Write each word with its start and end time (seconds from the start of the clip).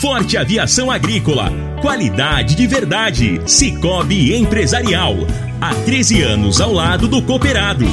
Forte 0.00 0.36
Aviação 0.36 0.92
Agrícola. 0.92 1.50
Qualidade 1.82 2.54
de 2.54 2.68
verdade. 2.68 3.42
Cicobi 3.46 4.32
Empresarial. 4.32 5.16
Há 5.60 5.74
13 5.74 6.22
anos 6.22 6.60
ao 6.60 6.72
lado 6.72 7.08
do 7.08 7.20
cooperado. 7.20 7.84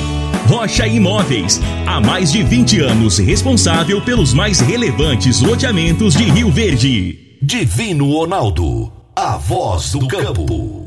Rocha 0.47 0.85
Imóveis. 0.85 1.59
Há 1.87 1.99
mais 1.99 2.31
de 2.31 2.43
20 2.43 2.79
anos 2.81 3.17
responsável 3.17 3.99
pelos 4.03 4.35
mais 4.35 4.59
relevantes 4.59 5.41
loteamentos 5.41 6.13
de 6.13 6.25
Rio 6.25 6.51
Verde. 6.51 7.37
Divino 7.41 8.11
Ronaldo. 8.11 8.93
A 9.15 9.37
voz 9.37 9.93
do 9.93 10.07
campo. 10.07 10.85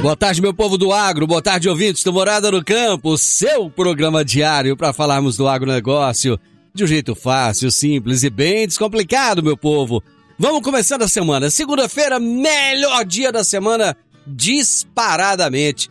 Boa 0.00 0.16
tarde, 0.16 0.40
meu 0.40 0.54
povo 0.54 0.78
do 0.78 0.90
agro. 0.90 1.26
Boa 1.26 1.42
tarde, 1.42 1.68
ouvintes 1.68 2.02
do 2.02 2.14
Morada 2.14 2.50
no 2.50 2.64
Campo. 2.64 3.18
Seu 3.18 3.68
programa 3.68 4.24
diário 4.24 4.74
para 4.74 4.94
falarmos 4.94 5.36
do 5.36 5.46
agronegócio 5.46 6.40
de 6.74 6.84
um 6.84 6.86
jeito 6.86 7.14
fácil, 7.14 7.70
simples 7.70 8.22
e 8.22 8.30
bem 8.30 8.66
descomplicado, 8.66 9.42
meu 9.42 9.56
povo. 9.56 10.02
Vamos 10.38 10.62
começando 10.62 11.02
a 11.02 11.08
semana. 11.08 11.50
Segunda-feira, 11.50 12.18
melhor 12.18 13.04
dia 13.04 13.32
da 13.32 13.44
semana, 13.44 13.96
disparadamente. 14.26 15.90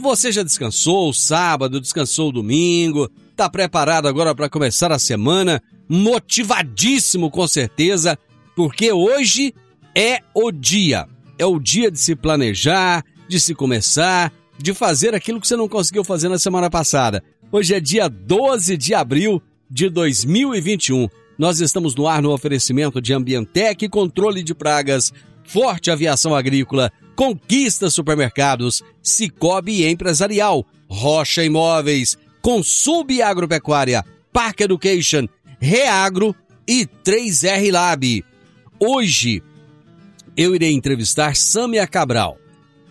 Você 0.00 0.30
já 0.30 0.42
descansou 0.42 1.08
o 1.08 1.14
sábado, 1.14 1.80
descansou 1.80 2.28
o 2.28 2.32
domingo, 2.32 3.10
tá 3.34 3.48
preparado 3.48 4.06
agora 4.06 4.34
para 4.34 4.48
começar 4.48 4.92
a 4.92 4.98
semana, 4.98 5.60
motivadíssimo 5.88 7.30
com 7.30 7.48
certeza, 7.48 8.16
porque 8.54 8.92
hoje 8.92 9.52
é 9.94 10.20
o 10.34 10.52
dia. 10.52 11.08
É 11.38 11.46
o 11.46 11.58
dia 11.58 11.90
de 11.90 11.98
se 11.98 12.14
planejar, 12.14 13.04
de 13.26 13.40
se 13.40 13.54
começar, 13.54 14.32
de 14.58 14.74
fazer 14.74 15.14
aquilo 15.14 15.40
que 15.40 15.48
você 15.48 15.56
não 15.56 15.68
conseguiu 15.68 16.04
fazer 16.04 16.28
na 16.28 16.38
semana 16.38 16.68
passada. 16.68 17.24
Hoje 17.50 17.74
é 17.74 17.80
dia 17.80 18.08
12 18.08 18.76
de 18.76 18.94
abril 18.94 19.42
de 19.70 19.88
2021. 19.88 21.08
Nós 21.38 21.60
estamos 21.60 21.94
no 21.94 22.08
ar 22.08 22.20
no 22.20 22.32
oferecimento 22.32 23.00
de 23.00 23.14
Ambientec, 23.14 23.88
controle 23.88 24.42
de 24.42 24.54
pragas, 24.54 25.12
Forte 25.44 25.90
Aviação 25.90 26.34
Agrícola, 26.34 26.92
Conquista 27.14 27.88
Supermercados, 27.88 28.82
Cicobi 29.02 29.86
Empresarial, 29.86 30.66
Rocha 30.88 31.44
Imóveis, 31.44 32.18
Consub 32.42 33.22
Agropecuária, 33.22 34.04
Park 34.32 34.60
Education, 34.60 35.28
Reagro 35.60 36.34
e 36.66 36.86
3R 37.04 37.72
Lab. 37.72 38.24
Hoje 38.78 39.42
eu 40.36 40.54
irei 40.54 40.72
entrevistar 40.72 41.36
Sâmia 41.36 41.86
Cabral. 41.86 42.38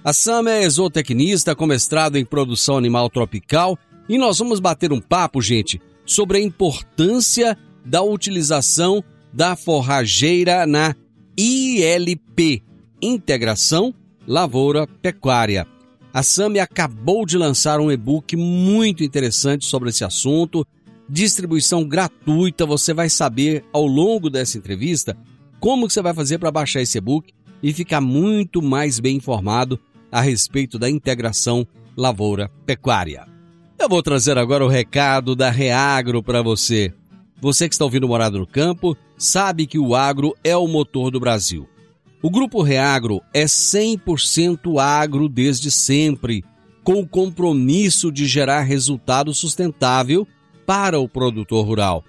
A 0.04 0.14
Sâmia 0.14 0.54
é 0.54 0.70
zootecnista 0.70 1.56
com 1.56 1.66
mestrado 1.66 2.16
em 2.16 2.26
produção 2.26 2.78
animal 2.78 3.10
tropical 3.10 3.78
e 4.08 4.18
nós 4.18 4.40
vamos 4.40 4.60
bater 4.60 4.92
um 4.92 5.02
papo, 5.02 5.42
gente, 5.42 5.82
sobre 6.10 6.40
a 6.40 6.42
importância 6.42 7.56
da 7.86 8.02
utilização 8.02 9.04
da 9.32 9.56
forrageira 9.56 10.66
na 10.66 10.96
ILP, 11.38 12.64
Integração 13.00 13.94
Lavoura 14.28 14.88
Pecuária. 14.88 15.68
A 16.12 16.24
SAMI 16.24 16.60
acabou 16.60 17.28
de 17.28 17.38
lançar 17.38 17.80
um 17.80 17.92
e-book 17.92 18.36
muito 18.36 19.04
interessante 19.04 19.66
sobre 19.66 19.90
esse 19.90 20.04
assunto, 20.04 20.66
distribuição 21.08 21.88
gratuita. 21.88 22.66
Você 22.66 22.92
vai 22.92 23.08
saber 23.08 23.64
ao 23.72 23.86
longo 23.86 24.32
dessa 24.32 24.58
entrevista 24.58 25.16
como 25.60 25.86
que 25.86 25.94
você 25.94 26.02
vai 26.02 26.16
fazer 26.16 26.40
para 26.40 26.50
baixar 26.50 26.82
esse 26.82 26.98
e-book 26.98 27.32
e 27.62 27.72
ficar 27.72 28.02
muito 28.02 28.64
mais 28.64 29.00
bem 29.00 29.18
informado 29.18 29.80
a 30.12 30.22
respeito 30.22 30.80
da 30.80 30.90
integração 30.90 31.68
lavoura 31.96 32.50
pecuária. 32.66 33.29
Eu 33.80 33.88
vou 33.88 34.04
trazer 34.04 34.38
agora 34.38 34.66
o 34.66 34.68
recado 34.68 35.34
da 35.38 35.50
Reagro 35.50 36.22
para 36.22 36.42
você. 36.42 36.94
Você 37.40 37.70
que 37.70 37.74
está 37.74 37.86
ouvindo 37.86 38.10
Morado 38.10 38.38
no 38.38 38.46
Campo 38.46 38.96
sabe 39.18 39.66
que 39.66 39.80
o 39.80 39.96
agro 39.96 40.36
é 40.44 40.56
o 40.56 40.68
motor 40.68 41.10
do 41.10 41.18
Brasil. 41.18 41.66
O 42.22 42.30
Grupo 42.30 42.62
Reagro 42.62 43.22
é 43.34 43.46
100% 43.46 44.78
agro 44.82 45.30
desde 45.30 45.72
sempre, 45.72 46.44
com 46.84 47.00
o 47.00 47.08
compromisso 47.08 48.12
de 48.12 48.28
gerar 48.28 48.64
resultado 48.64 49.34
sustentável 49.34 50.28
para 50.66 51.00
o 51.00 51.08
produtor 51.08 51.66
rural. 51.66 52.04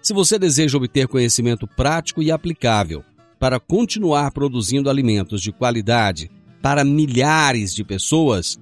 Se 0.00 0.14
você 0.14 0.38
deseja 0.38 0.76
obter 0.76 1.08
conhecimento 1.08 1.66
prático 1.66 2.22
e 2.22 2.30
aplicável 2.30 3.02
para 3.36 3.58
continuar 3.58 4.30
produzindo 4.30 4.88
alimentos 4.88 5.42
de 5.42 5.50
qualidade 5.50 6.30
para 6.62 6.84
milhares 6.84 7.74
de 7.74 7.82
pessoas, 7.82 8.56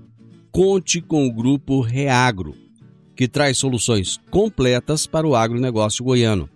conte 0.54 1.00
com 1.00 1.26
o 1.26 1.32
Grupo 1.32 1.81
Reagro, 1.81 2.54
que 3.16 3.26
traz 3.26 3.59
soluções 3.59 4.20
completas 4.31 5.04
para 5.04 5.26
o 5.26 5.34
agronegócio 5.34 6.04
goiano. 6.04 6.48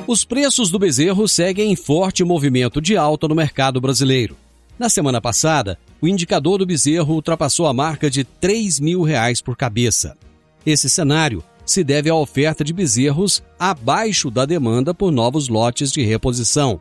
Os 0.08 0.26
preços 0.26 0.72
do 0.72 0.80
bezerro 0.80 1.28
seguem 1.28 1.72
em 1.72 1.76
forte 1.76 2.24
movimento 2.24 2.82
de 2.82 2.98
alta 2.98 3.28
no 3.28 3.36
mercado 3.36 3.80
brasileiro. 3.80 4.36
Na 4.80 4.90
semana 4.90 5.22
passada, 5.22 5.78
o 6.02 6.08
indicador 6.08 6.60
do 6.60 6.66
bezerro 6.66 7.14
ultrapassou 7.14 7.68
a 7.68 7.74
marca 7.74 8.10
de 8.10 8.24
3 8.24 8.80
mil 8.80 9.02
reais 9.02 9.42
por 9.42 9.56
cabeça. 9.56 10.18
Esse 10.66 10.90
cenário 10.90 11.44
se 11.66 11.84
deve 11.84 12.10
à 12.10 12.16
oferta 12.16 12.64
de 12.64 12.74
bezerros 12.74 13.44
abaixo 13.60 14.32
da 14.32 14.46
demanda 14.46 14.94
por 14.94 15.12
novos 15.12 15.48
lotes 15.48 15.92
de 15.92 16.02
reposição. 16.02 16.80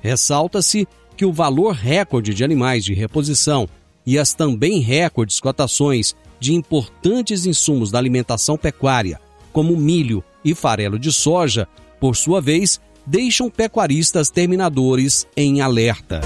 Ressalta-se 0.00 0.86
que 1.16 1.24
o 1.24 1.32
valor 1.32 1.74
recorde 1.74 2.32
de 2.32 2.44
animais 2.44 2.84
de 2.84 2.94
reposição 2.94 3.68
e 4.06 4.18
as 4.18 4.32
também 4.32 4.80
recordes 4.80 5.40
cotações 5.40 6.14
de 6.38 6.54
importantes 6.54 7.44
insumos 7.44 7.90
da 7.90 7.98
alimentação 7.98 8.56
pecuária, 8.56 9.20
como 9.52 9.76
milho 9.76 10.24
e 10.44 10.54
farelo 10.54 10.98
de 10.98 11.12
soja, 11.12 11.68
por 12.00 12.16
sua 12.16 12.40
vez, 12.40 12.80
deixam 13.06 13.50
pecuaristas 13.50 14.30
terminadores 14.30 15.26
em 15.36 15.60
alerta. 15.60 16.20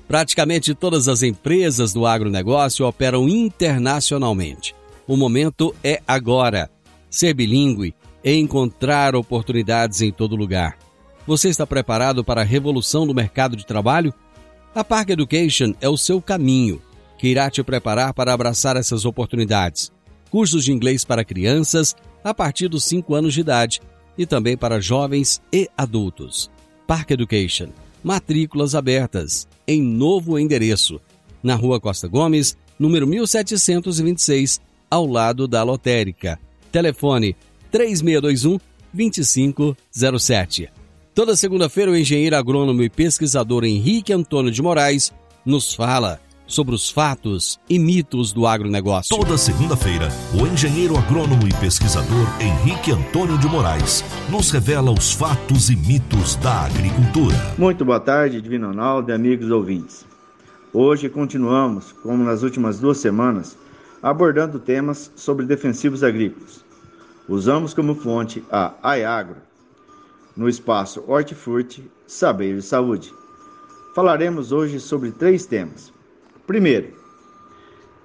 Praticamente 0.06 0.75
todas 0.75 1.09
as 1.09 1.23
empresas 1.23 1.94
do 1.94 2.06
agronegócio 2.06 2.87
operam 2.87 3.29
internacionalmente. 3.29 4.75
O 5.06 5.17
momento 5.17 5.75
é 5.83 6.03
agora. 6.06 6.71
Ser 7.11 7.35
bilíngue 7.35 7.94
é 8.23 8.33
encontrar 8.35 9.17
oportunidades 9.17 10.00
em 10.00 10.12
todo 10.12 10.37
lugar. 10.37 10.79
Você 11.27 11.49
está 11.49 11.65
preparado 11.65 12.25
para 12.25 12.41
a 12.41 12.45
revolução 12.45 13.07
do 13.07 13.15
mercado 13.15 13.57
de 13.57 13.65
trabalho? 13.65 14.13
A 14.75 14.83
Park 14.83 15.11
Education 15.11 15.73
é 15.81 15.89
o 15.89 15.97
seu 15.97 16.21
caminho, 16.21 16.83
que 17.17 17.29
irá 17.29 17.49
te 17.49 17.63
preparar 17.63 18.13
para 18.13 18.33
abraçar 18.33 18.77
essas 18.77 19.05
oportunidades. 19.05 19.93
Cursos 20.31 20.65
de 20.65 20.73
inglês 20.73 21.05
para 21.05 21.25
crianças 21.25 21.95
a 22.25 22.35
partir 22.35 22.67
dos 22.69 22.85
5 22.85 23.15
anos 23.15 23.35
de 23.35 23.41
idade 23.41 23.81
e 24.19 24.27
também 24.27 24.57
para 24.57 24.81
jovens 24.81 25.41
e 25.53 25.69
adultos. 25.77 26.51
Park 26.87 27.13
Education. 27.13 27.69
Matrículas 28.03 28.75
abertas 28.75 29.47
em 29.67 29.81
novo 29.81 30.37
endereço, 30.37 31.01
na 31.41 31.55
Rua 31.55 31.81
Costa 31.81 32.09
Gomes, 32.09 32.57
número 32.77 33.07
1726, 33.07 34.61
ao 34.91 35.07
lado 35.07 35.47
da 35.47 35.63
lotérica. 35.63 36.37
Telefone 36.73 37.37
3621 37.71 38.59
2507. 38.93 40.81
Toda 41.14 41.37
segunda-feira, 41.37 41.91
o 41.91 41.97
engenheiro 41.97 42.35
agrônomo 42.35 42.82
e 42.82 42.88
pesquisador 42.88 43.64
Henrique 43.64 44.14
Antônio 44.14 44.50
de 44.50 44.62
Moraes 44.62 45.12
nos 45.44 45.75
fala 45.75 46.19
sobre 46.47 46.75
os 46.75 46.88
fatos 46.88 47.61
e 47.69 47.79
mitos 47.79 48.32
do 48.32 48.47
agronegócio. 48.47 49.14
Toda 49.14 49.37
segunda-feira, 49.37 50.09
o 50.32 50.47
engenheiro 50.47 50.97
agrônomo 50.97 51.47
e 51.47 51.53
pesquisador 51.61 52.26
Henrique 52.41 52.93
Antônio 52.93 53.37
de 53.37 53.47
Moraes 53.47 54.03
nos 54.31 54.50
revela 54.50 54.91
os 54.91 55.12
fatos 55.12 55.69
e 55.69 55.76
mitos 55.76 56.37
da 56.37 56.64
agricultura. 56.64 57.37
Muito 57.58 57.85
boa 57.85 58.00
tarde, 58.00 58.41
Divino 58.41 58.69
Ronaldo 58.69 59.11
e 59.11 59.15
amigos 59.15 59.50
ouvintes. 59.50 60.06
Hoje 60.73 61.11
continuamos, 61.11 61.93
como 61.93 62.25
nas 62.25 62.43
últimas 62.43 62.81
duas 62.81 62.97
semanas, 62.97 63.55
abordando 64.03 64.58
temas 64.58 65.12
sobre 65.15 65.44
defensivos 65.44 66.03
agrícolas. 66.03 66.65
Usamos 67.29 67.75
como 67.75 67.94
fonte 67.94 68.43
a 68.50 68.73
AIAGRO, 68.82 69.52
no 70.37 70.49
espaço 70.49 71.05
Hortifruti 71.06 71.90
Saber 72.06 72.56
e 72.56 72.62
Saúde. 72.62 73.12
Falaremos 73.94 74.52
hoje 74.52 74.81
sobre 74.81 75.11
três 75.11 75.44
temas. 75.44 75.93
Primeiro, 76.46 76.94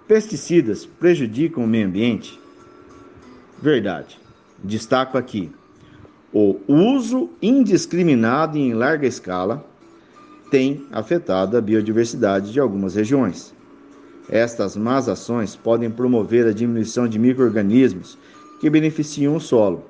pesticidas 0.08 0.86
prejudicam 0.86 1.64
o 1.64 1.68
meio 1.68 1.88
ambiente? 1.88 2.40
Verdade. 3.62 4.20
Destaco 4.64 5.18
aqui: 5.18 5.52
o 6.34 6.60
uso 6.68 7.30
indiscriminado 7.42 8.58
e 8.58 8.62
em 8.62 8.74
larga 8.74 9.08
escala 9.08 9.66
tem 10.52 10.86
afetado 10.92 11.58
a 11.58 11.62
biodiversidade 11.62 12.52
de 12.52 12.60
algumas 12.60 12.96
regiões. 12.96 13.54
Estas 14.30 14.76
más 14.76 15.08
ações 15.08 15.56
podem 15.56 15.90
promover 15.90 16.46
a 16.48 16.52
diminuição 16.52 17.08
de 17.08 17.18
microrganismos 17.18 18.18
que 18.60 18.70
beneficiam 18.70 19.36
o 19.36 19.40
solo, 19.40 19.86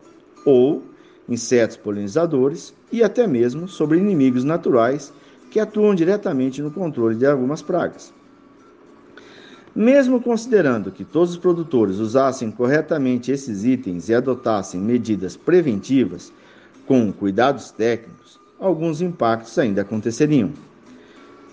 ou 0.45 0.83
insetos 1.27 1.77
polinizadores 1.77 2.73
e 2.91 3.03
até 3.03 3.27
mesmo 3.27 3.67
sobre 3.67 3.97
inimigos 3.97 4.43
naturais 4.43 5.13
que 5.51 5.59
atuam 5.59 5.95
diretamente 5.95 6.61
no 6.61 6.71
controle 6.71 7.15
de 7.15 7.25
algumas 7.25 7.61
pragas. 7.61 8.13
Mesmo 9.75 10.21
considerando 10.21 10.91
que 10.91 11.05
todos 11.05 11.31
os 11.31 11.37
produtores 11.37 11.97
usassem 11.97 12.49
corretamente 12.49 13.31
esses 13.31 13.63
itens 13.63 14.09
e 14.09 14.13
adotassem 14.13 14.81
medidas 14.81 15.37
preventivas 15.37 16.33
com 16.87 17.11
cuidados 17.11 17.69
técnicos, 17.69 18.39
alguns 18.59 19.01
impactos 19.01 19.57
ainda 19.59 19.81
aconteceriam, 19.81 20.51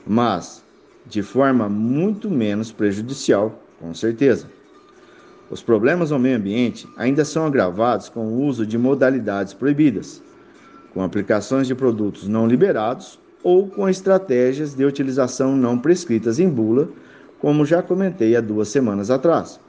mas 0.07 0.63
de 1.07 1.23
forma 1.23 1.69
muito 1.69 2.31
menos 2.31 2.73
prejudicial, 2.73 3.63
com 3.79 3.93
certeza. 3.93 4.49
Os 5.51 5.63
problemas 5.63 6.11
ao 6.11 6.19
meio 6.19 6.37
ambiente 6.37 6.89
ainda 6.97 7.25
são 7.25 7.47
agravados 7.47 8.09
com 8.09 8.27
o 8.27 8.43
uso 8.43 8.67
de 8.67 8.79
modalidades 8.79 9.53
proibidas, 9.53 10.23
com 10.93 11.03
aplicações 11.03 11.67
de 11.67 11.75
produtos 11.75 12.27
não 12.27 12.47
liberados 12.47 13.19
ou 13.43 13.69
com 13.69 13.89
estratégias 13.89 14.75
de 14.75 14.85
utilização 14.85 15.55
não 15.55 15.79
prescritas 15.79 16.39
em 16.39 16.49
bula 16.49 16.89
como 17.39 17.67
já 17.67 17.83
comentei 17.83 18.35
há 18.35 18.41
duas 18.41 18.69
semanas 18.69 19.11
atrás. 19.11 19.61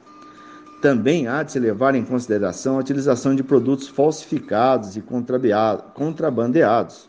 Também 0.80 1.26
há 1.28 1.42
de 1.42 1.52
se 1.52 1.58
levar 1.58 1.94
em 1.94 2.04
consideração 2.04 2.76
a 2.76 2.80
utilização 2.80 3.34
de 3.34 3.42
produtos 3.42 3.86
falsificados 3.86 4.96
e 4.96 5.04
contrabandeados, 5.94 7.06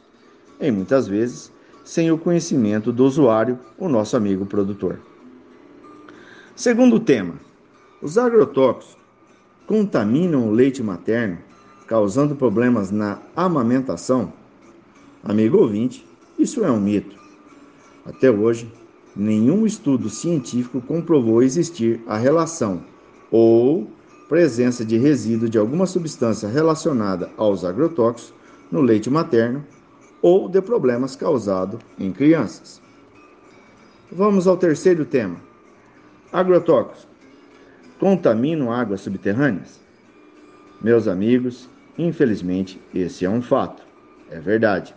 em 0.60 0.72
muitas 0.72 1.08
vezes 1.08 1.54
sem 1.86 2.12
o 2.12 2.18
conhecimento 2.18 2.92
do 2.92 3.06
usuário, 3.06 3.58
o 3.78 3.88
nosso 3.88 4.18
amigo 4.18 4.46
produtor. 4.46 5.00
Segundo 6.54 7.00
tema, 7.00 7.36
os 8.02 8.18
agrotóxicos 8.18 8.98
contaminam 9.66 10.48
o 10.48 10.52
leite 10.52 10.84
materno, 10.84 11.40
causando 11.88 12.36
problemas 12.36 12.92
na 12.92 13.20
amamentação? 13.36 14.32
Amigo 15.24 15.58
ouvinte, 15.58 16.08
isso 16.38 16.64
é 16.64 16.72
um 16.72 16.80
mito. 16.80 17.18
Até 18.06 18.30
hoje, 18.32 18.72
nenhum 19.16 19.66
estudo 19.66 20.10
científico 20.10 20.80
comprovou 20.80 21.42
existir 21.42 22.02
a 22.08 22.18
relação 22.18 22.84
ou 23.32 23.90
presença 24.30 24.86
de 24.86 24.98
resíduo 24.98 25.50
de 25.50 25.58
alguma 25.58 25.86
substância 25.86 26.48
relacionada 26.48 27.32
aos 27.36 27.66
agrotóxicos 27.66 28.34
no 28.72 28.82
leite 28.82 29.10
materno 29.10 29.66
ou 30.22 30.48
de 30.48 30.62
problemas 30.62 31.16
causados 31.16 31.80
em 31.98 32.12
crianças. 32.12 32.82
Vamos 34.12 34.48
ao 34.48 34.56
terceiro 34.56 35.06
tema. 35.06 35.38
Agrotóxicos 36.32 37.08
contaminam 38.00 38.72
águas 38.72 39.02
subterrâneas? 39.02 39.80
Meus 40.82 41.08
amigos, 41.08 41.70
infelizmente, 41.98 42.80
esse 42.94 43.26
é 43.26 43.30
um 43.30 43.42
fato. 43.42 43.81
É 44.30 44.40
verdade. 44.40 44.94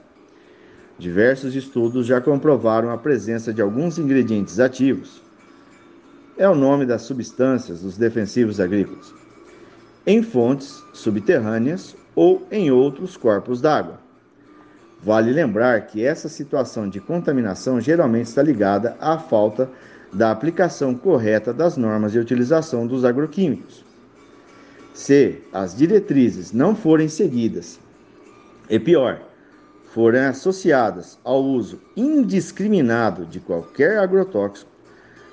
Diversos 0.98 1.54
estudos 1.54 2.06
já 2.06 2.20
comprovaram 2.20 2.90
a 2.90 2.98
presença 2.98 3.54
de 3.54 3.62
alguns 3.62 3.98
ingredientes 3.98 4.60
ativos. 4.60 5.22
É 6.36 6.48
o 6.48 6.54
nome 6.54 6.84
das 6.84 7.02
substâncias 7.02 7.80
dos 7.80 7.96
defensivos 7.96 8.60
agrícolas. 8.60 9.14
Em 10.06 10.22
fontes 10.22 10.82
subterrâneas 10.92 11.96
ou 12.14 12.46
em 12.50 12.70
outros 12.70 13.16
corpos 13.16 13.60
d'água. 13.60 13.98
Vale 15.02 15.32
lembrar 15.32 15.86
que 15.86 16.04
essa 16.04 16.28
situação 16.28 16.86
de 16.86 17.00
contaminação 17.00 17.80
geralmente 17.80 18.26
está 18.26 18.42
ligada 18.42 18.96
à 19.00 19.18
falta 19.18 19.70
da 20.12 20.30
aplicação 20.30 20.94
correta 20.94 21.52
das 21.52 21.76
normas 21.76 22.12
de 22.12 22.18
utilização 22.18 22.86
dos 22.86 23.04
agroquímicos. 23.04 23.84
Se 24.92 25.42
as 25.52 25.76
diretrizes 25.76 26.52
não 26.52 26.74
forem 26.74 27.08
seguidas, 27.08 27.78
e 28.68 28.78
pior, 28.78 29.20
forem 29.92 30.22
associadas 30.22 31.18
ao 31.24 31.42
uso 31.42 31.80
indiscriminado 31.96 33.24
de 33.26 33.40
qualquer 33.40 33.98
agrotóxico, 33.98 34.70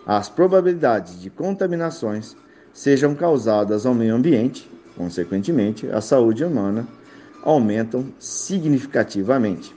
as 0.06 0.30
probabilidades 0.30 1.20
de 1.20 1.30
contaminações 1.30 2.36
sejam 2.74 3.14
causadas 3.14 3.86
ao 3.86 3.94
meio 3.94 4.16
ambiente, 4.16 4.70
consequentemente, 4.96 5.88
a 5.92 6.02
saúde 6.02 6.44
humana, 6.44 6.88
aumentam 7.44 8.12
significativamente. 8.20 9.76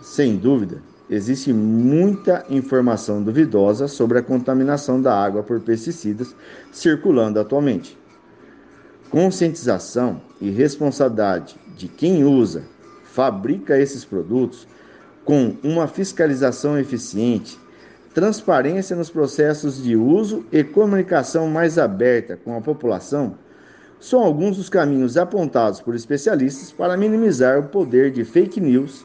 Sem 0.00 0.36
dúvida, 0.36 0.82
existe 1.08 1.52
muita 1.52 2.44
informação 2.48 3.22
duvidosa 3.22 3.88
sobre 3.88 4.18
a 4.18 4.22
contaminação 4.22 5.00
da 5.00 5.14
água 5.14 5.42
por 5.42 5.60
pesticidas 5.60 6.34
circulando 6.72 7.38
atualmente. 7.38 7.98
Conscientização 9.10 10.20
e 10.40 10.50
responsabilidade 10.50 11.56
de 11.76 11.88
quem 11.88 12.24
usa 12.24 12.64
fabrica 13.04 13.78
esses 13.78 14.04
produtos 14.04 14.66
com 15.24 15.56
uma 15.62 15.86
fiscalização 15.86 16.78
eficiente, 16.78 17.58
transparência 18.12 18.96
nos 18.96 19.10
processos 19.10 19.82
de 19.82 19.96
uso 19.96 20.44
e 20.50 20.62
comunicação 20.62 21.48
mais 21.48 21.78
aberta 21.78 22.36
com 22.36 22.56
a 22.56 22.60
população, 22.60 23.38
são 24.00 24.20
alguns 24.20 24.56
dos 24.56 24.68
caminhos 24.68 25.16
apontados 25.16 25.80
por 25.80 25.94
especialistas 25.94 26.70
para 26.70 26.96
minimizar 26.96 27.58
o 27.58 27.68
poder 27.68 28.10
de 28.10 28.24
fake 28.24 28.60
news 28.60 29.04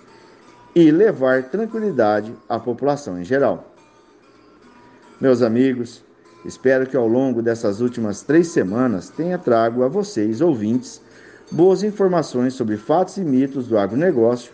e 0.75 0.91
levar 0.91 1.43
tranquilidade 1.49 2.33
à 2.47 2.59
população 2.59 3.19
em 3.19 3.23
geral. 3.23 3.73
Meus 5.19 5.41
amigos, 5.41 6.03
espero 6.45 6.87
que 6.87 6.95
ao 6.95 7.07
longo 7.07 7.41
dessas 7.41 7.81
últimas 7.81 8.21
três 8.21 8.47
semanas 8.47 9.09
tenha 9.09 9.37
trago 9.37 9.83
a 9.83 9.87
vocês, 9.87 10.41
ouvintes, 10.41 11.01
boas 11.51 11.83
informações 11.83 12.53
sobre 12.53 12.77
fatos 12.77 13.17
e 13.17 13.21
mitos 13.21 13.67
do 13.67 13.77
agronegócio 13.77 14.51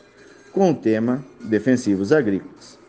com 0.51 0.71
o 0.71 0.75
tema 0.75 1.23
Defensivos 1.41 2.11
Agrícolas. 2.11 2.79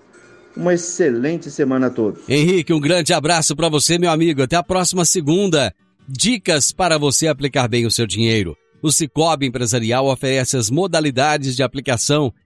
Uma 0.57 0.73
excelente 0.73 1.51
semana 1.51 1.89
a 1.89 1.91
todos. 1.91 2.27
Henrique, 2.29 2.73
um 2.73 2.81
grande 2.81 3.13
abraço 3.13 3.55
para 3.55 3.69
você, 3.69 3.99
meu 3.99 4.11
amigo. 4.11 4.43
Até 4.43 4.57
a 4.57 4.63
próxima 4.63 5.05
segunda. 5.05 5.75
Dicas 6.09 6.73
para 6.73 6.97
você 6.97 7.27
aplicar 7.27 7.69
bem 7.69 7.85
o 7.85 7.91
seu 7.91 8.07
dinheiro. 8.07 8.57
O 8.81 8.91
Cicobi 8.91 9.47
Empresarial 9.47 10.07
oferece 10.07 10.57
as 10.57 10.71
modalidades 10.71 11.57
de 11.57 11.63
aplicação 11.63 12.33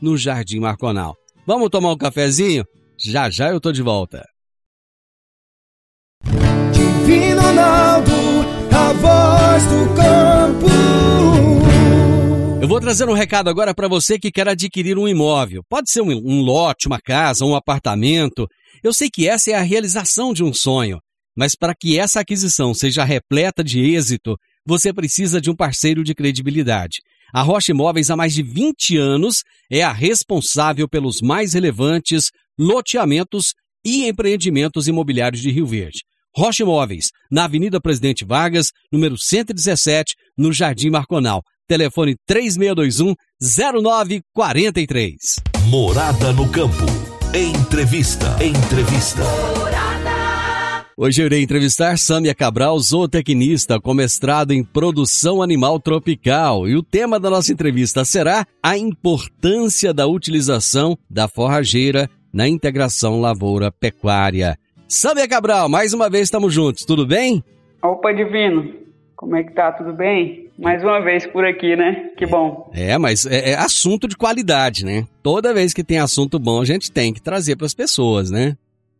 no 0.00 0.16
Jardim 0.16 0.60
Marconal. 0.60 1.16
Vamos 1.46 1.70
tomar 1.70 1.92
um 1.92 1.96
cafezinho? 1.96 2.64
Já 2.98 3.30
já 3.30 3.50
eu 3.50 3.60
tô 3.60 3.72
de 3.72 3.82
volta. 3.82 4.24
Divino 6.72 7.40
Ronaldo, 7.40 8.12
a 8.70 8.92
voz 8.92 9.62
do 9.64 9.94
campo. 9.94 10.68
Eu 12.60 12.66
vou 12.66 12.80
trazer 12.80 13.08
um 13.08 13.14
recado 13.14 13.48
agora 13.48 13.72
para 13.72 13.88
você 13.88 14.18
que 14.18 14.30
quer 14.30 14.48
adquirir 14.48 14.98
um 14.98 15.08
imóvel. 15.08 15.62
Pode 15.68 15.90
ser 15.90 16.02
um, 16.02 16.10
um 16.10 16.42
lote, 16.42 16.86
uma 16.86 17.00
casa, 17.00 17.44
um 17.44 17.54
apartamento. 17.54 18.46
Eu 18.82 18.92
sei 18.92 19.08
que 19.08 19.28
essa 19.28 19.50
é 19.50 19.54
a 19.54 19.62
realização 19.62 20.34
de 20.34 20.44
um 20.44 20.52
sonho, 20.52 20.98
mas 21.36 21.54
para 21.54 21.74
que 21.74 21.98
essa 21.98 22.20
aquisição 22.20 22.74
seja 22.74 23.04
repleta 23.04 23.62
de 23.62 23.80
êxito, 23.80 24.36
você 24.66 24.92
precisa 24.92 25.40
de 25.40 25.50
um 25.50 25.56
parceiro 25.56 26.04
de 26.04 26.14
credibilidade. 26.14 26.98
A 27.32 27.42
Rocha 27.42 27.72
Imóveis, 27.72 28.10
há 28.10 28.16
mais 28.16 28.34
de 28.34 28.42
20 28.42 28.96
anos, 28.96 29.44
é 29.70 29.82
a 29.82 29.92
responsável 29.92 30.88
pelos 30.88 31.20
mais 31.20 31.52
relevantes 31.54 32.30
loteamentos 32.58 33.54
e 33.84 34.08
empreendimentos 34.08 34.88
imobiliários 34.88 35.42
de 35.42 35.50
Rio 35.50 35.66
Verde. 35.66 36.00
Rocha 36.34 36.62
Imóveis, 36.62 37.10
na 37.30 37.44
Avenida 37.44 37.78
Presidente 37.80 38.24
Vargas, 38.24 38.72
número 38.92 39.16
117, 39.18 40.14
no 40.36 40.52
Jardim 40.52 40.90
Marconal. 40.90 41.42
Telefone 41.66 42.16
3621-0943. 42.30 45.16
Morada 45.66 46.32
no 46.32 46.48
Campo. 46.50 46.84
Entrevista. 47.34 48.36
Entrevista. 48.42 49.22
Hoje 51.00 51.22
eu 51.22 51.26
irei 51.26 51.44
entrevistar 51.44 51.96
Sâmia 51.96 52.34
Cabral, 52.34 52.76
zootecnista 52.76 53.80
com 53.80 53.94
mestrado 53.94 54.50
em 54.50 54.64
produção 54.64 55.40
animal 55.40 55.78
tropical. 55.78 56.66
E 56.66 56.74
o 56.74 56.82
tema 56.82 57.20
da 57.20 57.30
nossa 57.30 57.52
entrevista 57.52 58.04
será 58.04 58.44
a 58.60 58.76
importância 58.76 59.94
da 59.94 60.08
utilização 60.08 60.98
da 61.08 61.28
forrageira 61.28 62.10
na 62.32 62.48
integração 62.48 63.20
lavoura-pecuária. 63.20 64.58
Sâmia 64.88 65.28
Cabral, 65.28 65.68
mais 65.68 65.94
uma 65.94 66.10
vez 66.10 66.24
estamos 66.24 66.52
juntos, 66.52 66.84
tudo 66.84 67.06
bem? 67.06 67.44
Opa, 67.80 68.12
Divino, 68.12 68.74
como 69.14 69.36
é 69.36 69.44
que 69.44 69.52
tá? 69.52 69.70
Tudo 69.70 69.92
bem? 69.92 70.48
Mais 70.58 70.82
uma 70.82 71.00
vez 71.00 71.24
por 71.28 71.44
aqui, 71.44 71.76
né? 71.76 72.10
Que 72.16 72.26
bom. 72.26 72.72
É, 72.74 72.98
mas 72.98 73.24
é, 73.24 73.50
é 73.50 73.54
assunto 73.54 74.08
de 74.08 74.16
qualidade, 74.16 74.84
né? 74.84 75.06
Toda 75.22 75.54
vez 75.54 75.72
que 75.72 75.84
tem 75.84 76.00
assunto 76.00 76.40
bom, 76.40 76.60
a 76.60 76.64
gente 76.64 76.90
tem 76.90 77.14
que 77.14 77.22
trazer 77.22 77.54
para 77.54 77.66
as 77.66 77.74
pessoas, 77.74 78.32
né? 78.32 78.56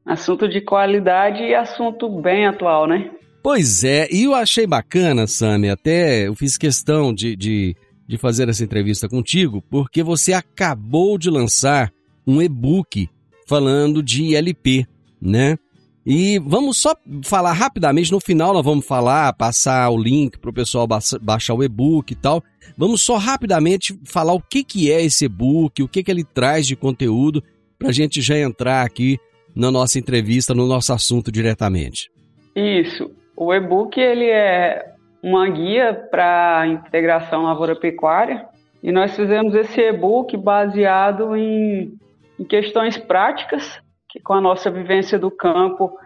Assunto 0.09 0.49
de 0.49 0.63
qualidade 0.63 1.43
e 1.43 1.55
assunto 1.55 2.09
bem 2.09 2.47
atual, 2.47 2.89
né? 2.89 3.11
Pois 3.43 3.85
é, 3.85 4.09
e 4.11 4.25
eu 4.25 4.35
achei 4.35 4.67
bacana, 4.67 5.27
Sami, 5.27 5.69
até 5.69 6.27
eu 6.27 6.35
fiz 6.35 6.57
questão 6.57 7.13
de, 7.13 7.37
de, 7.37 7.77
de 8.07 8.17
fazer 8.17 8.49
essa 8.49 8.65
entrevista 8.65 9.07
contigo, 9.07 9.63
porque 9.71 10.03
você 10.03 10.33
acabou 10.33 11.19
de 11.19 11.29
lançar 11.29 11.93
um 12.27 12.41
e-book 12.41 13.07
falando 13.47 14.03
de 14.03 14.35
ILP, 14.35 14.87
né? 15.21 15.59
E 16.07 16.39
vamos 16.39 16.79
só 16.79 16.95
falar 17.23 17.53
rapidamente, 17.53 18.11
no 18.11 18.19
final 18.19 18.55
nós 18.55 18.65
vamos 18.65 18.87
falar, 18.87 19.31
passar 19.35 19.91
o 19.91 19.99
link 19.99 20.39
para 20.39 20.49
o 20.49 20.55
pessoal 20.55 20.89
baixar 21.21 21.53
o 21.53 21.63
e-book 21.63 22.13
e 22.13 22.17
tal. 22.17 22.43
Vamos 22.79 23.03
só 23.03 23.19
rapidamente 23.19 23.95
falar 24.05 24.33
o 24.33 24.41
que, 24.41 24.65
que 24.65 24.91
é 24.91 25.05
esse 25.05 25.27
e-book, 25.27 25.83
o 25.83 25.89
que, 25.89 26.03
que 26.03 26.11
ele 26.11 26.25
traz 26.25 26.67
de 26.67 26.75
conteúdo, 26.75 27.45
para 27.79 27.91
a 27.91 27.93
gente 27.93 28.23
já 28.23 28.39
entrar 28.39 28.87
aqui 28.87 29.19
na 29.59 29.73
nossa 29.73 29.99
entrevista, 29.99 30.55
no 30.55 30.69
nosso 30.69 30.93
assunto 30.93 31.33
diretamente. 31.33 32.09
Isso. 32.55 33.11
O 33.37 33.53
e-book 33.53 34.01
ele 34.01 34.27
é 34.27 34.95
uma 35.21 35.49
guia 35.49 35.93
para 36.09 36.65
integração 36.69 37.43
lavoura-pecuária 37.43 38.47
e 38.81 38.93
nós 38.93 39.17
fizemos 39.17 39.57
esse 39.57 39.81
e-book 39.81 40.37
baseado 40.37 41.37
em, 41.37 41.93
em, 42.39 42.45
questões 42.45 42.97
práticas 42.97 43.81
que 44.09 44.21
com 44.21 44.33
a 44.33 44.41
nossa 44.41 44.71
vivência 44.71 45.19
do 45.19 45.31
campo 45.31 45.99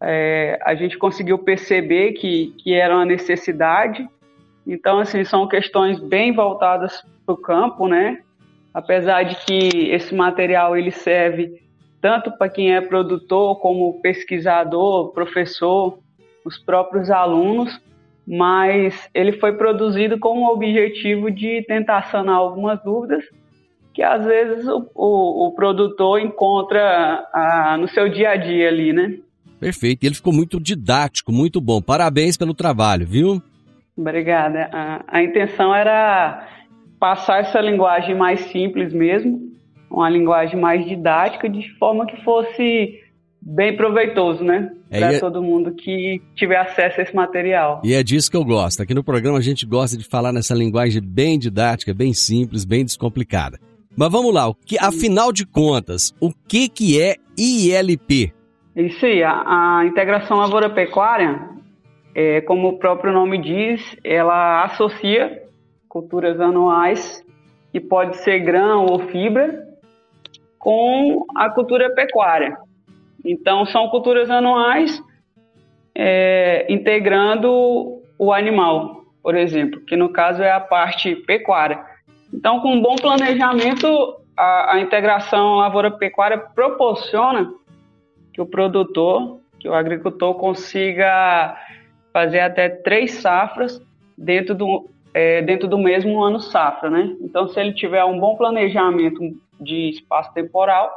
é, 0.00 0.58
a 0.62 0.74
gente 0.74 0.96
conseguiu 0.96 1.38
perceber 1.38 2.12
que, 2.12 2.54
que 2.58 2.72
era 2.72 2.94
uma 2.96 3.04
necessidade. 3.04 4.08
Então, 4.66 4.98
assim, 4.98 5.24
são 5.24 5.46
questões 5.46 6.00
bem 6.00 6.32
voltadas 6.32 7.04
para 7.26 7.34
o 7.34 7.38
campo, 7.38 7.86
né? 7.86 8.18
Apesar 8.72 9.24
de 9.24 9.36
que 9.44 9.90
esse 9.90 10.14
material 10.14 10.74
ele 10.76 10.90
serve 10.90 11.63
tanto 12.04 12.30
para 12.32 12.50
quem 12.50 12.74
é 12.74 12.82
produtor 12.82 13.60
como 13.60 13.98
pesquisador, 14.02 15.10
professor, 15.14 15.98
os 16.44 16.58
próprios 16.58 17.10
alunos, 17.10 17.80
mas 18.28 19.08
ele 19.14 19.32
foi 19.32 19.54
produzido 19.54 20.18
com 20.18 20.42
o 20.42 20.52
objetivo 20.52 21.30
de 21.30 21.64
tentar 21.66 22.10
sanar 22.10 22.36
algumas 22.36 22.78
dúvidas 22.84 23.24
que 23.94 24.02
às 24.02 24.22
vezes 24.22 24.66
o, 24.66 24.86
o, 24.94 25.46
o 25.46 25.52
produtor 25.54 26.20
encontra 26.20 27.26
ah, 27.32 27.78
no 27.80 27.88
seu 27.88 28.10
dia 28.10 28.32
a 28.32 28.36
dia 28.36 28.68
ali, 28.68 28.92
né? 28.92 29.16
Perfeito. 29.58 30.04
Ele 30.04 30.14
ficou 30.14 30.32
muito 30.32 30.60
didático, 30.60 31.32
muito 31.32 31.58
bom. 31.58 31.80
Parabéns 31.80 32.36
pelo 32.36 32.52
trabalho, 32.52 33.06
viu? 33.06 33.42
Obrigada. 33.96 34.68
A, 34.70 35.04
a 35.08 35.22
intenção 35.22 35.74
era 35.74 36.46
passar 37.00 37.40
essa 37.40 37.62
linguagem 37.62 38.14
mais 38.14 38.40
simples 38.50 38.92
mesmo, 38.92 39.54
uma 39.94 40.10
linguagem 40.10 40.58
mais 40.58 40.84
didática, 40.86 41.48
de 41.48 41.68
forma 41.78 42.06
que 42.06 42.22
fosse 42.24 43.00
bem 43.40 43.76
proveitoso, 43.76 44.42
né? 44.42 44.72
É, 44.90 44.98
para 44.98 45.12
é... 45.14 45.18
todo 45.20 45.42
mundo 45.42 45.72
que 45.72 46.20
tiver 46.34 46.56
acesso 46.56 47.00
a 47.00 47.02
esse 47.02 47.14
material. 47.14 47.80
E 47.84 47.92
é 47.92 48.02
disso 48.02 48.30
que 48.30 48.36
eu 48.36 48.44
gosto. 48.44 48.82
Aqui 48.82 48.94
no 48.94 49.04
programa 49.04 49.38
a 49.38 49.42
gente 49.42 49.66
gosta 49.66 49.96
de 49.96 50.04
falar 50.04 50.32
nessa 50.32 50.54
linguagem 50.54 51.02
bem 51.02 51.38
didática, 51.38 51.92
bem 51.92 52.12
simples, 52.12 52.64
bem 52.64 52.84
descomplicada. 52.84 53.58
Mas 53.96 54.10
vamos 54.10 54.34
lá, 54.34 54.48
o 54.48 54.54
que, 54.54 54.76
afinal 54.78 55.32
de 55.32 55.46
contas, 55.46 56.12
o 56.20 56.32
que, 56.48 56.68
que 56.68 57.00
é 57.00 57.16
ILP? 57.38 58.32
Isso 58.74 59.06
aí, 59.06 59.22
a, 59.22 59.78
a 59.78 59.86
integração 59.86 60.38
lavoura-pecuária, 60.38 61.48
é, 62.12 62.40
como 62.40 62.68
o 62.68 62.78
próprio 62.78 63.12
nome 63.12 63.40
diz, 63.40 63.80
ela 64.02 64.64
associa 64.64 65.44
culturas 65.88 66.40
anuais, 66.40 67.24
que 67.70 67.80
pode 67.80 68.16
ser 68.18 68.40
grão 68.40 68.84
ou 68.86 68.98
fibra, 69.10 69.63
com 70.64 71.26
a 71.36 71.50
cultura 71.50 71.90
pecuária. 71.94 72.56
Então, 73.22 73.66
são 73.66 73.86
culturas 73.90 74.30
anuais 74.30 74.98
é, 75.94 76.64
integrando 76.70 78.00
o 78.18 78.32
animal, 78.32 79.04
por 79.22 79.34
exemplo, 79.34 79.78
que 79.82 79.94
no 79.94 80.08
caso 80.08 80.42
é 80.42 80.50
a 80.50 80.58
parte 80.58 81.14
pecuária. 81.14 81.84
Então, 82.32 82.60
com 82.60 82.72
um 82.72 82.80
bom 82.80 82.96
planejamento, 82.96 84.16
a, 84.34 84.76
a 84.76 84.80
integração 84.80 85.56
lavoura-pecuária 85.56 86.38
proporciona 86.38 87.52
que 88.32 88.40
o 88.40 88.46
produtor, 88.46 89.40
que 89.60 89.68
o 89.68 89.74
agricultor 89.74 90.34
consiga 90.34 91.58
fazer 92.10 92.40
até 92.40 92.70
três 92.70 93.16
safras 93.16 93.82
dentro 94.16 94.54
do, 94.54 94.88
é, 95.12 95.42
dentro 95.42 95.68
do 95.68 95.76
mesmo 95.76 96.22
ano 96.22 96.40
safra, 96.40 96.88
né? 96.88 97.14
Então, 97.20 97.48
se 97.48 97.60
ele 97.60 97.74
tiver 97.74 98.02
um 98.04 98.18
bom 98.18 98.34
planejamento 98.34 99.20
de 99.60 99.90
espaço 99.90 100.32
temporal, 100.32 100.90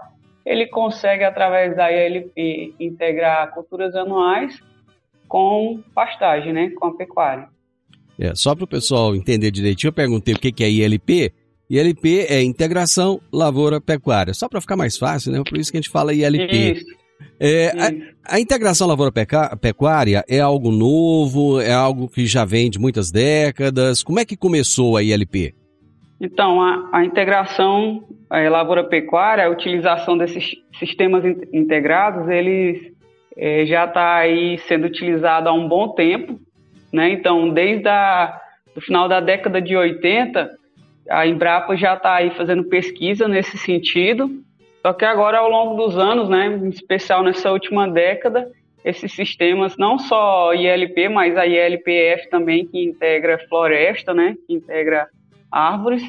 ele 0.46 0.68
consegue, 0.68 1.24
através 1.24 1.76
da 1.76 1.92
ILP, 1.92 2.74
integrar 2.80 3.54
culturas 3.54 3.96
anuais 3.96 4.62
com 5.28 5.82
pastagem, 5.94 6.54
né, 6.54 6.70
com 6.70 6.88
a 6.88 6.96
pecuária. 6.96 7.50
É, 8.20 8.34
só 8.34 8.56
para 8.56 8.64
o 8.64 8.68
pessoal 8.68 9.16
entender 9.16 9.52
direitinho, 9.52 9.90
eu 9.90 9.94
perguntei 9.94 10.34
o 10.34 10.40
que, 10.40 10.52
que 10.52 10.64
é 10.64 10.70
ILP. 10.70 11.34
ILP 11.70 12.26
é 12.30 12.42
Integração 12.42 13.22
Lavoura 13.32 13.82
Pecuária. 13.82 14.34
Só 14.34 14.48
para 14.48 14.62
ficar 14.62 14.78
mais 14.78 14.98
fácil, 14.98 15.34
né? 15.34 15.44
Por 15.48 15.58
isso 15.58 15.70
que 15.70 15.78
a 15.78 15.82
gente 15.82 15.92
fala 15.92 16.14
ILP. 16.14 16.52
Isso. 16.52 16.98
É, 17.40 17.70
a, 17.70 18.36
a, 18.36 18.40
integração 18.40 18.88
lavoura-pecuária 18.88 20.24
é 20.28 20.40
algo 20.40 20.72
novo, 20.72 21.60
é 21.60 21.72
algo 21.72 22.08
que 22.08 22.26
já 22.26 22.46
vem 22.46 22.70
de 22.70 22.80
muitas 22.80 23.12
décadas. 23.12 24.02
Como 24.02 24.20
é 24.20 24.26
que 24.26 24.38
começou 24.38 24.98
a 24.98 25.04
ILP? 25.04 25.54
Então, 26.20 26.62
a, 26.62 26.90
a 26.94 27.06
integração 27.06 28.04
a 28.30 28.40
lavoura-pecuária, 28.50 29.46
a 29.46 29.50
utilização 29.50 30.18
desses 30.18 30.56
sistemas 30.78 31.24
in, 31.24 31.42
integrados, 31.54 32.28
eles 32.30 32.92
é, 33.36 33.66
já 33.66 33.86
está 33.86 34.16
aí 34.18 34.58
sendo 34.60 34.86
utilizado 34.86 35.48
há 35.48 35.54
um 35.54 35.68
bom 35.68 35.90
tempo, 35.90 36.40
né? 36.92 37.10
Então, 37.12 37.50
desde 37.50 37.88
o 38.76 38.82
final 38.82 39.08
da 39.08 39.20
década 39.20 39.62
de 39.62 39.76
80, 39.76 40.52
A 41.10 41.26
Embrapa 41.26 41.76
já 41.76 41.94
está 41.94 42.16
aí 42.16 42.32
fazendo 42.32 42.66
pesquisa 42.66 43.28
nesse 43.28 43.58
sentido, 43.58 44.30
só 44.82 44.94
que 44.94 45.06
agora, 45.06 45.40
ao 45.40 45.50
longo 45.50 45.82
dos 45.82 45.98
anos, 45.98 46.30
né, 46.30 46.48
em 46.48 46.70
especial 46.70 47.24
nessa 47.24 47.52
última 47.52 47.88
década, 47.88 48.50
esses 48.84 49.12
sistemas, 49.12 49.76
não 49.78 49.98
só 49.98 50.54
ILP, 50.54 51.10
mas 51.10 51.36
a 51.36 51.46
ILPF 51.46 52.30
também, 52.30 52.66
que 52.66 52.84
integra 52.84 53.40
floresta, 53.50 54.14
né, 54.14 54.36
que 54.46 54.54
integra 54.54 55.08
árvores, 55.52 56.04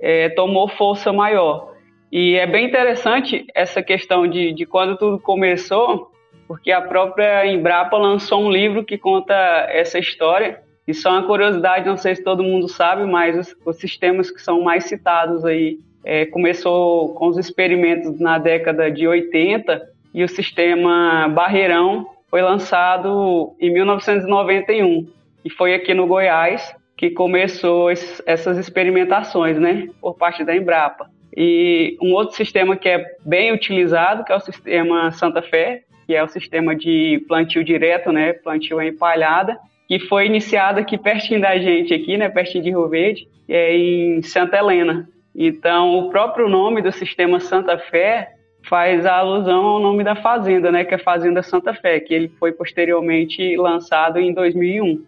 é, 0.00 0.28
tomou 0.30 0.68
força 0.68 1.12
maior. 1.12 1.72
E 2.10 2.34
é 2.36 2.46
bem 2.46 2.66
interessante 2.66 3.46
essa 3.54 3.82
questão 3.82 4.26
de, 4.26 4.52
de 4.52 4.66
quando 4.66 4.96
tudo 4.96 5.18
começou, 5.18 6.10
porque 6.46 6.70
a 6.70 6.82
própria 6.82 7.46
Embrapa 7.46 7.96
lançou 7.96 8.42
um 8.42 8.50
livro 8.50 8.84
que 8.84 8.98
conta 8.98 9.34
essa 9.70 9.98
história. 9.98 10.60
E 10.86 10.92
só 10.92 11.10
uma 11.10 11.22
curiosidade, 11.22 11.88
não 11.88 11.96
sei 11.96 12.14
se 12.14 12.24
todo 12.24 12.42
mundo 12.42 12.68
sabe, 12.68 13.04
mas 13.04 13.38
os, 13.38 13.56
os 13.64 13.76
sistemas 13.76 14.30
que 14.30 14.42
são 14.42 14.60
mais 14.60 14.84
citados 14.84 15.44
aí 15.44 15.78
é, 16.04 16.26
começou 16.26 17.14
com 17.14 17.28
os 17.28 17.38
experimentos 17.38 18.18
na 18.18 18.38
década 18.38 18.90
de 18.90 19.06
80 19.06 19.88
e 20.12 20.22
o 20.22 20.28
sistema 20.28 21.28
Barreirão 21.28 22.06
foi 22.28 22.42
lançado 22.42 23.54
em 23.60 23.72
1991 23.72 25.08
e 25.44 25.50
foi 25.50 25.74
aqui 25.74 25.94
no 25.94 26.06
Goiás 26.06 26.74
que 26.96 27.10
começou 27.10 27.90
essas 27.90 28.58
experimentações, 28.58 29.58
né, 29.58 29.88
por 30.00 30.14
parte 30.14 30.44
da 30.44 30.54
Embrapa. 30.54 31.10
E 31.36 31.96
um 32.00 32.12
outro 32.12 32.36
sistema 32.36 32.76
que 32.76 32.88
é 32.88 33.04
bem 33.24 33.52
utilizado, 33.52 34.24
que 34.24 34.32
é 34.32 34.36
o 34.36 34.40
sistema 34.40 35.10
Santa 35.10 35.42
Fé, 35.42 35.82
que 36.06 36.14
é 36.14 36.22
o 36.22 36.28
sistema 36.28 36.76
de 36.76 37.24
plantio 37.26 37.64
direto, 37.64 38.12
né, 38.12 38.32
plantio 38.34 38.80
em 38.80 38.94
palhada, 38.94 39.58
que 39.88 39.98
foi 39.98 40.26
iniciado 40.26 40.80
aqui 40.80 40.98
pertinho 40.98 41.40
da 41.40 41.56
gente, 41.58 41.92
aqui, 41.94 42.16
né, 42.16 42.28
pertinho 42.28 42.64
de 42.64 42.70
Rio 42.70 42.88
Verde, 42.88 43.26
é 43.48 43.76
em 43.76 44.22
Santa 44.22 44.58
Helena. 44.58 45.08
Então, 45.34 45.98
o 45.98 46.10
próprio 46.10 46.48
nome 46.48 46.82
do 46.82 46.92
sistema 46.92 47.40
Santa 47.40 47.78
Fé 47.78 48.28
faz 48.68 49.04
alusão 49.06 49.64
ao 49.64 49.80
nome 49.80 50.04
da 50.04 50.14
fazenda, 50.14 50.70
né, 50.70 50.84
que 50.84 50.94
é 50.94 50.96
a 50.96 51.02
Fazenda 51.02 51.42
Santa 51.42 51.74
Fé, 51.74 51.98
que 52.00 52.14
ele 52.14 52.28
foi 52.38 52.52
posteriormente 52.52 53.56
lançado 53.56 54.18
em 54.18 54.32
2001. 54.32 55.02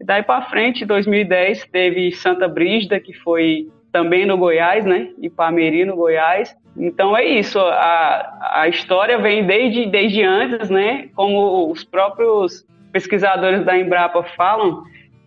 E 0.00 0.04
daí 0.04 0.22
para 0.22 0.48
frente, 0.48 0.84
em 0.84 0.86
2010, 0.86 1.66
teve 1.66 2.10
Santa 2.12 2.48
Brígida, 2.48 2.98
que 2.98 3.12
foi 3.12 3.68
também 3.92 4.24
no 4.24 4.38
Goiás, 4.38 4.84
né, 4.84 5.10
Ipameri, 5.20 5.84
no 5.84 5.96
Goiás. 5.96 6.56
Então 6.76 7.16
é 7.16 7.24
isso, 7.24 7.58
a, 7.58 8.52
a 8.54 8.68
história 8.68 9.18
vem 9.18 9.44
desde, 9.44 9.86
desde 9.86 10.22
antes, 10.22 10.70
né, 10.70 11.08
como 11.14 11.70
os 11.70 11.84
próprios 11.84 12.64
pesquisadores 12.92 13.64
da 13.64 13.76
Embrapa 13.76 14.22
falam, 14.22 14.82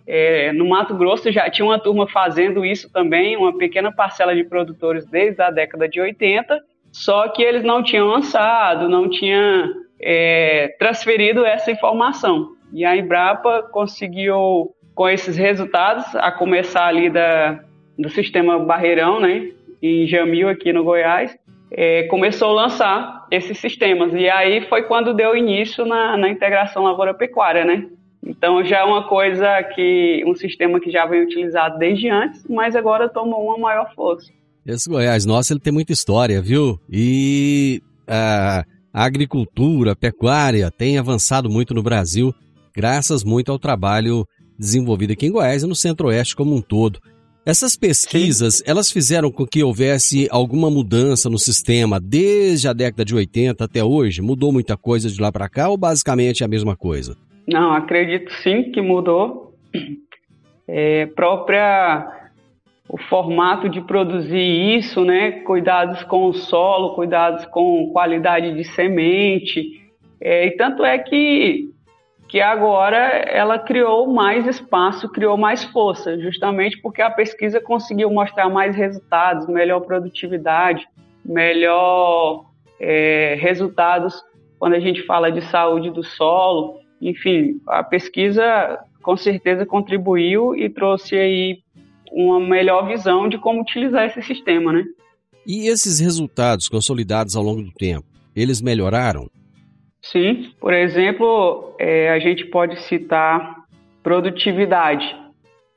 é, 0.08 0.51
no 0.51 0.68
Mato 0.68 0.96
Grosso 0.96 1.32
já 1.32 1.50
tinha 1.50 1.65
uma 1.65 1.80
turma 1.80 2.08
fazendo 2.08 2.65
isso 2.65 2.92
também, 2.92 3.38
uma 3.38 3.58
pequena 3.58 3.92
parcela 3.92 4.36
de 4.36 4.44
produtores 4.44 5.06
desde 5.06 5.42
a 5.42 5.50
década 5.50 5.88
de 5.88 6.01
80, 6.01 6.60
só 6.92 7.27
que 7.30 7.42
eles 7.42 7.63
não 7.63 7.84
tinham 7.84 8.08
lançado, 8.08 8.89
não 8.89 9.10
tinham 9.10 9.70
é, 10.01 10.75
transferido 10.77 11.46
essa 11.46 11.72
informação. 11.72 12.50
E 12.74 12.84
a 12.84 12.98
Embrapa 12.98 13.63
conseguiu, 13.72 14.74
com 14.96 15.08
esses 15.08 15.38
resultados, 15.38 16.03
a 16.15 16.32
começar 16.32 16.88
ali 16.88 17.10
da, 17.10 17.60
do 17.98 18.10
sistema 18.10 18.58
Barreirão, 18.58 19.20
né, 19.20 19.51
em 19.82 20.08
Jamil, 20.08 20.50
aqui 20.50 20.74
no 20.74 20.84
Goiás, 20.84 21.38
é, 21.72 22.04
começou 22.04 22.50
a 22.50 22.63
lançar 22.63 23.28
esses 23.30 23.60
sistemas. 23.60 24.13
E 24.13 24.30
aí 24.30 24.67
foi 24.67 24.84
quando 24.84 25.13
deu 25.13 25.36
início 25.36 25.86
na, 25.86 26.17
na 26.17 26.30
integração 26.30 26.84
lavoura-pecuária, 26.84 27.63
né? 27.63 27.86
Então 28.26 28.63
já 28.63 28.80
é 28.80 28.84
uma 28.84 29.08
coisa 29.08 29.62
que 29.76 30.24
um 30.26 30.34
sistema 30.34 30.80
que 30.80 30.89
já 30.89 31.06
vem 31.06 31.24
utilizado 31.24 31.78
desde 31.78 32.10
antes, 32.10 32.45
mas 32.50 32.76
agora 32.76 33.10
tomou 33.10 33.45
uma 33.45 33.58
maior 33.58 33.93
força. 33.93 34.32
Esse 34.65 34.89
Goiás 34.89 35.26
nosso 35.26 35.52
ele 35.52 35.60
tem 35.60 35.74
muita 35.74 35.91
história, 35.91 36.41
viu? 36.41 36.80
E 36.89 37.82
a, 38.08 38.63
a 38.93 39.04
agricultura, 39.04 39.91
a 39.91 39.95
pecuária 39.95 40.71
tem 40.71 40.98
avançado 40.98 41.50
muito 41.50 41.74
no 41.74 41.84
Brasil, 41.84 42.34
graças 42.76 43.24
muito 43.24 43.52
ao 43.52 43.60
trabalho 43.60 44.26
desenvolvido 44.58 45.14
aqui 45.14 45.28
em 45.28 45.32
Goiás 45.32 45.64
e 45.64 45.68
no 45.68 45.76
Centro-Oeste 45.76 46.36
como 46.36 46.56
um 46.56 46.62
todo. 46.62 47.00
Essas 47.46 47.76
pesquisas, 47.76 48.58
Sim. 48.58 48.64
elas 48.66 48.90
fizeram 48.90 49.30
com 49.30 49.46
que 49.46 49.62
houvesse 49.62 50.30
alguma 50.32 50.70
mudança 50.70 51.30
no 51.30 51.38
sistema 51.38 52.00
desde 52.00 52.70
a 52.70 52.74
década 52.74 53.04
de 53.04 53.14
80 53.14 53.64
até 53.64 53.84
hoje? 53.84 54.22
Mudou 54.22 54.54
muita 54.54 54.78
coisa 54.78 55.10
de 55.10 55.22
lá 55.22 55.30
para 55.30 55.50
cá 55.50 55.68
ou 55.68 55.78
basicamente 55.78 56.42
é 56.42 56.46
a 56.46 56.50
mesma 56.50 56.76
coisa? 56.76 57.18
Não, 57.46 57.74
acredito 57.74 58.32
sim 58.42 58.72
que 58.72 58.82
mudou. 58.82 59.54
É, 60.66 61.08
própria 61.08 62.08
o 62.88 62.98
formato 63.10 63.68
de 63.68 63.82
produzir 63.82 64.78
isso, 64.78 65.04
né? 65.04 65.32
Cuidados 65.42 66.04
com 66.04 66.28
o 66.28 66.34
solo, 66.34 66.96
cuidados 66.96 67.46
com 67.48 67.90
qualidade 67.92 68.56
de 68.56 68.64
semente. 68.64 69.82
É, 70.22 70.48
e 70.48 70.52
tanto 70.52 70.86
é 70.86 70.98
que, 70.98 71.70
que 72.34 72.41
agora 72.41 72.98
ela 72.98 73.60
criou 73.60 74.12
mais 74.12 74.48
espaço, 74.48 75.08
criou 75.08 75.38
mais 75.38 75.63
força, 75.65 76.19
justamente 76.19 76.82
porque 76.82 77.00
a 77.00 77.12
pesquisa 77.12 77.62
conseguiu 77.62 78.10
mostrar 78.10 78.50
mais 78.50 78.76
resultados, 78.76 79.48
melhor 79.48 79.82
produtividade, 79.82 80.84
melhor 81.24 82.46
é, 82.80 83.38
resultados 83.39 84.19
quando 84.58 84.74
a 84.74 84.80
gente 84.80 85.04
fala 85.04 85.32
de 85.32 85.41
saúde 85.43 85.91
do 85.91 86.04
solo. 86.04 86.80
Enfim, 87.00 87.62
a 87.67 87.84
pesquisa 87.84 88.80
com 89.04 89.15
certeza 89.15 89.63
contribuiu 89.63 90.56
e 90.56 90.72
trouxe 90.72 91.15
aí 91.15 91.60
uma 92.12 92.39
melhor 92.39 92.88
visão 92.88 93.30
de 93.30 93.38
como 93.38 93.62
utilizar 93.62 94.08
esse 94.08 94.24
sistema, 94.24 94.74
né? 94.74 94.84
E 95.46 95.67
esses 95.67 96.00
resultados 96.00 96.67
consolidados 96.67 97.36
ao 97.36 97.43
longo 97.43 97.62
do 97.62 97.72
tempo, 97.74 98.08
eles 98.36 98.60
melhoraram? 98.60 99.30
Sim, 100.04 100.52
por 100.60 100.74
exemplo, 100.74 101.76
é, 101.80 102.10
a 102.10 102.20
gente 102.20 102.46
pode 102.46 102.80
citar 102.82 103.63
produtividade. 104.04 105.16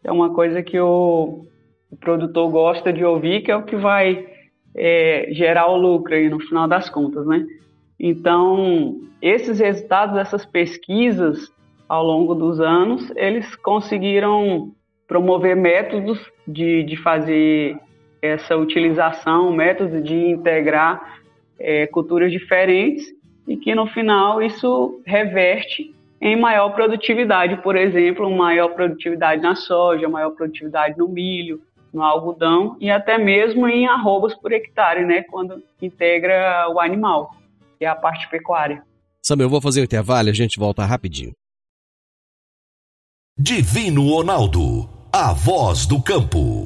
É 0.02 0.10
uma 0.10 0.34
coisa 0.34 0.62
que 0.64 0.78
o, 0.78 1.46
o 1.90 1.96
produtor 1.96 2.50
gosta 2.50 2.92
de 2.92 3.04
ouvir, 3.04 3.42
que 3.42 3.52
é 3.52 3.56
o 3.56 3.62
que 3.62 3.76
vai 3.76 4.26
é, 4.74 5.28
gerar 5.30 5.68
o 5.68 5.76
lucro 5.76 6.12
aí 6.12 6.28
no 6.28 6.40
final 6.40 6.66
das 6.66 6.90
contas, 6.90 7.24
né? 7.24 7.46
Então, 7.98 9.00
esses 9.22 9.60
resultados 9.60 10.16
dessas 10.16 10.44
pesquisas 10.44 11.50
ao 11.88 12.04
longo 12.04 12.34
dos 12.34 12.60
anos, 12.60 13.12
eles 13.14 13.54
conseguiram 13.54 14.72
promover 15.06 15.54
métodos 15.54 16.18
de, 16.46 16.82
de 16.82 16.96
fazer 16.96 17.78
essa 18.20 18.56
utilização, 18.56 19.52
métodos 19.52 20.02
de 20.02 20.16
integrar 20.16 21.20
é, 21.60 21.86
culturas 21.86 22.32
diferentes 22.32 23.16
e 23.46 23.56
que 23.56 23.74
no 23.74 23.86
final 23.86 24.42
isso 24.42 25.00
reverte 25.06 25.94
em 26.20 26.38
maior 26.38 26.70
produtividade, 26.70 27.62
por 27.62 27.76
exemplo, 27.76 28.30
maior 28.34 28.68
produtividade 28.68 29.42
na 29.42 29.54
soja, 29.54 30.08
maior 30.08 30.30
produtividade 30.30 30.96
no 30.98 31.08
milho, 31.08 31.60
no 31.92 32.02
algodão 32.02 32.76
e 32.80 32.90
até 32.90 33.18
mesmo 33.18 33.68
em 33.68 33.86
arrobas 33.86 34.34
por 34.34 34.52
hectare, 34.52 35.04
né, 35.04 35.22
quando 35.22 35.62
integra 35.80 36.68
o 36.70 36.80
animal 36.80 37.36
que 37.78 37.84
é 37.84 37.88
a 37.88 37.94
parte 37.94 38.28
pecuária. 38.28 38.82
Samuel, 39.22 39.46
eu 39.46 39.50
vou 39.50 39.60
fazer 39.60 39.80
o 39.80 39.84
intervalo 39.84 40.28
e 40.28 40.30
a 40.30 40.34
gente 40.34 40.58
volta 40.58 40.84
rapidinho. 40.84 41.32
Divino 43.38 44.08
Ronaldo, 44.08 44.88
a 45.12 45.32
voz 45.32 45.86
do 45.86 46.02
campo. 46.02 46.64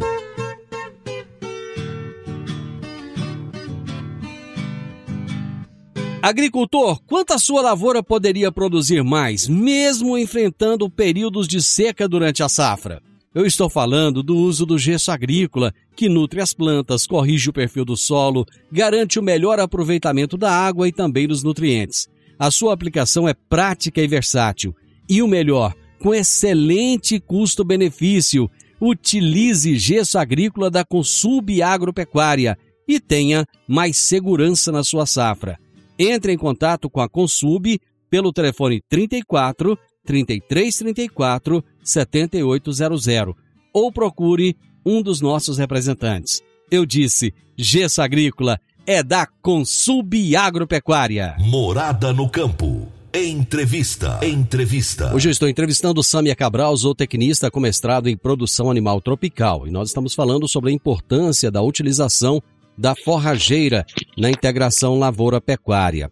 Agricultor, 6.22 7.00
quanto 7.06 7.32
a 7.32 7.38
sua 7.38 7.62
lavoura 7.62 8.02
poderia 8.02 8.52
produzir 8.52 9.02
mais, 9.02 9.48
mesmo 9.48 10.18
enfrentando 10.18 10.90
períodos 10.90 11.48
de 11.48 11.62
seca 11.62 12.06
durante 12.06 12.42
a 12.42 12.48
safra? 12.48 13.00
Eu 13.34 13.46
estou 13.46 13.70
falando 13.70 14.22
do 14.22 14.36
uso 14.36 14.66
do 14.66 14.76
gesso 14.76 15.10
agrícola, 15.10 15.72
que 15.96 16.10
nutre 16.10 16.42
as 16.42 16.52
plantas, 16.52 17.06
corrige 17.06 17.48
o 17.48 17.52
perfil 17.54 17.86
do 17.86 17.96
solo, 17.96 18.44
garante 18.70 19.18
o 19.18 19.22
melhor 19.22 19.58
aproveitamento 19.58 20.36
da 20.36 20.52
água 20.52 20.86
e 20.86 20.92
também 20.92 21.26
dos 21.26 21.42
nutrientes. 21.42 22.06
A 22.38 22.50
sua 22.50 22.74
aplicação 22.74 23.26
é 23.26 23.32
prática 23.32 24.02
e 24.02 24.06
versátil. 24.06 24.74
E 25.08 25.22
o 25.22 25.28
melhor, 25.28 25.74
com 26.00 26.14
excelente 26.14 27.18
custo-benefício. 27.18 28.50
Utilize 28.78 29.78
gesso 29.78 30.18
agrícola 30.18 30.70
da 30.70 30.84
Consub 30.84 31.62
Agropecuária 31.62 32.58
e 32.86 33.00
tenha 33.00 33.46
mais 33.66 33.96
segurança 33.96 34.70
na 34.70 34.82
sua 34.82 35.06
safra. 35.06 35.58
Entre 36.02 36.32
em 36.32 36.38
contato 36.38 36.88
com 36.88 37.02
a 37.02 37.08
Consub 37.10 37.78
pelo 38.08 38.32
telefone 38.32 38.82
34 38.88 39.78
3334 40.06 41.62
7800 41.84 43.34
ou 43.70 43.92
procure 43.92 44.56
um 44.84 45.02
dos 45.02 45.20
nossos 45.20 45.58
representantes. 45.58 46.40
Eu 46.70 46.86
disse, 46.86 47.34
Gesso 47.54 48.00
Agrícola 48.00 48.58
é 48.86 49.02
da 49.02 49.26
Consub 49.42 50.34
Agropecuária. 50.34 51.36
Morada 51.38 52.14
no 52.14 52.30
campo. 52.30 52.88
Entrevista. 53.12 54.20
Entrevista. 54.22 55.14
Hoje 55.14 55.28
eu 55.28 55.32
estou 55.32 55.50
entrevistando 55.50 56.02
Samia 56.02 56.34
Cabral, 56.34 56.74
zootecnista 56.78 57.50
com 57.50 57.60
mestrado 57.60 58.08
em 58.08 58.16
produção 58.16 58.70
animal 58.70 59.02
tropical. 59.02 59.66
E 59.66 59.70
nós 59.70 59.90
estamos 59.90 60.14
falando 60.14 60.48
sobre 60.48 60.70
a 60.70 60.72
importância 60.72 61.50
da 61.50 61.60
utilização 61.60 62.42
da 62.76 62.94
forrageira 62.94 63.84
na 64.16 64.30
integração 64.30 64.98
lavoura-pecuária. 64.98 66.10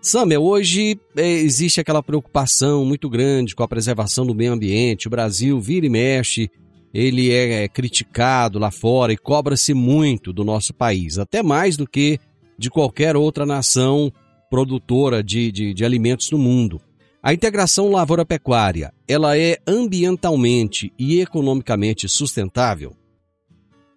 Samia, 0.00 0.38
hoje 0.38 1.00
é, 1.16 1.26
existe 1.26 1.80
aquela 1.80 2.02
preocupação 2.02 2.84
muito 2.84 3.08
grande 3.08 3.54
com 3.54 3.62
a 3.62 3.68
preservação 3.68 4.26
do 4.26 4.34
meio 4.34 4.52
ambiente. 4.52 5.06
O 5.06 5.10
Brasil 5.10 5.58
vira 5.58 5.86
e 5.86 5.88
mexe, 5.88 6.50
ele 6.92 7.32
é, 7.32 7.64
é 7.64 7.68
criticado 7.68 8.58
lá 8.58 8.70
fora 8.70 9.12
e 9.12 9.16
cobra-se 9.16 9.72
muito 9.72 10.32
do 10.32 10.44
nosso 10.44 10.74
país, 10.74 11.18
até 11.18 11.42
mais 11.42 11.76
do 11.76 11.86
que 11.86 12.20
de 12.58 12.68
qualquer 12.70 13.16
outra 13.16 13.46
nação 13.46 14.12
produtora 14.50 15.24
de, 15.24 15.50
de, 15.50 15.74
de 15.74 15.84
alimentos 15.84 16.30
no 16.30 16.38
mundo. 16.38 16.80
A 17.22 17.32
integração 17.32 17.90
lavoura-pecuária, 17.90 18.92
ela 19.08 19.38
é 19.38 19.56
ambientalmente 19.66 20.92
e 20.98 21.20
economicamente 21.20 22.06
sustentável? 22.06 22.94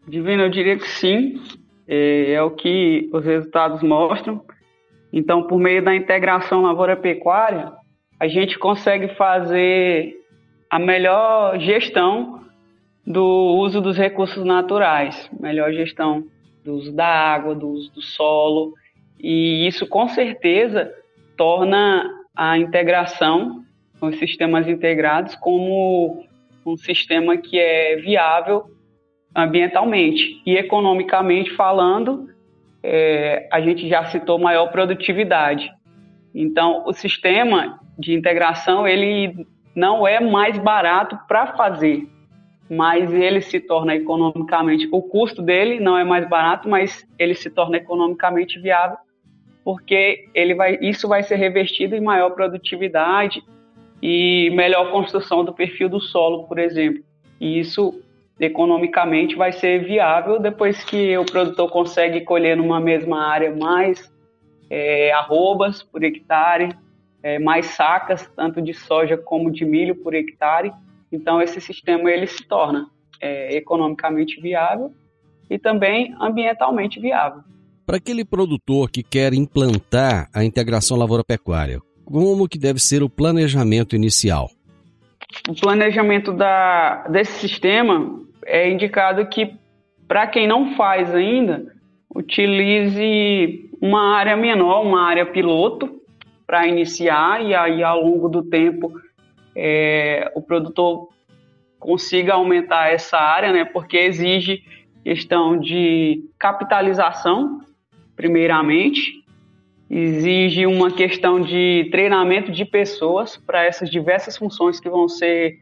Divino, 0.07 0.43
eu 0.43 0.49
diria 0.49 0.77
que 0.77 0.87
sim. 0.87 1.39
É, 1.87 2.33
é 2.33 2.41
o 2.41 2.51
que 2.51 3.09
os 3.13 3.23
resultados 3.25 3.81
mostram. 3.81 4.43
Então, 5.11 5.43
por 5.43 5.57
meio 5.57 5.83
da 5.83 5.95
integração 5.95 6.61
lavoura-pecuária, 6.61 7.71
a 8.19 8.27
gente 8.27 8.59
consegue 8.59 9.09
fazer 9.15 10.15
a 10.69 10.77
melhor 10.77 11.59
gestão 11.59 12.41
do 13.05 13.23
uso 13.59 13.79
dos 13.79 13.97
recursos 13.97 14.43
naturais, 14.43 15.29
melhor 15.39 15.71
gestão 15.71 16.25
do 16.63 16.73
uso 16.73 16.91
da 16.91 17.07
água, 17.07 17.55
do 17.55 17.69
uso 17.69 17.93
do 17.93 18.01
solo 18.01 18.73
e 19.19 19.65
isso 19.65 19.87
com 19.87 20.07
certeza 20.09 20.91
torna 21.35 22.05
a 22.35 22.57
integração, 22.57 23.63
os 24.01 24.17
sistemas 24.19 24.67
integrados, 24.67 25.35
como 25.35 26.23
um 26.65 26.77
sistema 26.77 27.37
que 27.37 27.57
é 27.57 27.95
viável 27.95 28.65
ambientalmente 29.37 30.41
e 30.43 30.57
economicamente 30.57 31.55
falando, 31.55 32.27
é, 32.81 33.47
a 33.51 33.61
gente 33.61 33.87
já 33.87 34.03
citou 34.05 34.39
maior 34.39 34.71
produtividade. 34.71 35.71
Então, 36.33 36.83
o 36.87 36.91
sistema 36.91 37.79
de 37.97 38.15
integração 38.15 38.87
ele 38.87 39.45
não 39.75 40.07
é 40.07 40.19
mais 40.19 40.57
barato 40.57 41.19
para 41.27 41.53
fazer, 41.55 42.07
mas 42.67 43.13
ele 43.13 43.39
se 43.39 43.59
torna 43.59 43.95
economicamente, 43.95 44.89
o 44.91 45.03
custo 45.03 45.41
dele 45.41 45.79
não 45.79 45.95
é 45.95 46.03
mais 46.03 46.27
barato, 46.27 46.67
mas 46.67 47.07
ele 47.19 47.35
se 47.35 47.51
torna 47.51 47.77
economicamente 47.77 48.59
viável 48.59 48.97
porque 49.63 50.29
ele 50.33 50.55
vai, 50.55 50.79
isso 50.81 51.09
vai 51.09 51.21
ser 51.23 51.35
revertido 51.35 51.93
em 51.93 51.99
maior 51.99 52.29
produtividade 52.29 53.43
e 54.01 54.49
melhor 54.55 54.89
construção 54.93 55.43
do 55.43 55.51
perfil 55.51 55.89
do 55.89 55.99
solo, 55.99 56.47
por 56.47 56.57
exemplo. 56.57 57.03
E 57.37 57.59
isso 57.59 58.01
economicamente 58.39 59.35
vai 59.35 59.51
ser 59.51 59.83
viável 59.83 60.39
depois 60.39 60.83
que 60.83 61.17
o 61.17 61.25
produtor 61.25 61.69
consegue 61.69 62.21
colher 62.21 62.55
numa 62.55 62.79
mesma 62.79 63.25
área 63.25 63.55
mais 63.55 64.11
é, 64.69 65.11
arrobas 65.11 65.81
por 65.81 66.03
hectare, 66.03 66.75
é, 67.23 67.39
mais 67.39 67.67
sacas, 67.67 68.29
tanto 68.35 68.61
de 68.61 68.73
soja 68.73 69.17
como 69.17 69.51
de 69.51 69.65
milho 69.65 69.95
por 69.95 70.13
hectare. 70.13 70.71
Então 71.11 71.41
esse 71.41 71.59
sistema 71.59 72.11
ele 72.11 72.27
se 72.27 72.47
torna 72.47 72.89
é, 73.19 73.55
economicamente 73.55 74.39
viável 74.39 74.93
e 75.49 75.57
também 75.57 76.13
ambientalmente 76.19 76.99
viável. 76.99 77.41
Para 77.85 77.97
aquele 77.97 78.25
produtor 78.25 78.91
que 78.91 79.01
quer 79.01 79.33
implantar 79.33 80.29
a 80.33 80.43
integração 80.43 80.97
lavoura-pecuária, 80.97 81.79
como 82.03 82.47
que 82.47 82.59
deve 82.59 82.79
ser 82.79 83.01
o 83.01 83.09
planejamento 83.09 83.95
inicial? 83.95 84.49
O 85.47 85.55
planejamento 85.55 86.33
da, 86.33 87.07
desse 87.07 87.39
sistema 87.39 88.26
é 88.47 88.69
indicado 88.69 89.25
que, 89.27 89.53
para 90.07 90.25
quem 90.25 90.47
não 90.47 90.75
faz 90.75 91.13
ainda, 91.13 91.75
utilize 92.15 93.69
uma 93.79 94.15
área 94.15 94.35
menor, 94.35 94.81
uma 94.81 95.03
área 95.03 95.25
piloto, 95.25 96.01
para 96.47 96.65
iniciar 96.65 97.43
e 97.43 97.53
aí 97.53 97.83
ao 97.83 98.01
longo 98.01 98.29
do 98.29 98.41
tempo 98.41 98.93
é, 99.53 100.31
o 100.33 100.41
produtor 100.41 101.09
consiga 101.77 102.35
aumentar 102.35 102.89
essa 102.89 103.17
área, 103.17 103.51
né? 103.51 103.65
Porque 103.65 103.97
exige 103.97 104.63
questão 105.03 105.59
de 105.59 106.23
capitalização 106.39 107.59
primeiramente, 108.15 109.23
exige 109.89 110.65
uma 110.65 110.89
questão 110.89 111.39
de 111.39 111.87
treinamento 111.91 112.51
de 112.51 112.65
pessoas 112.65 113.37
para 113.37 113.63
essas 113.63 113.91
diversas 113.91 114.35
funções 114.35 114.79
que 114.79 114.89
vão 114.89 115.07
ser 115.07 115.59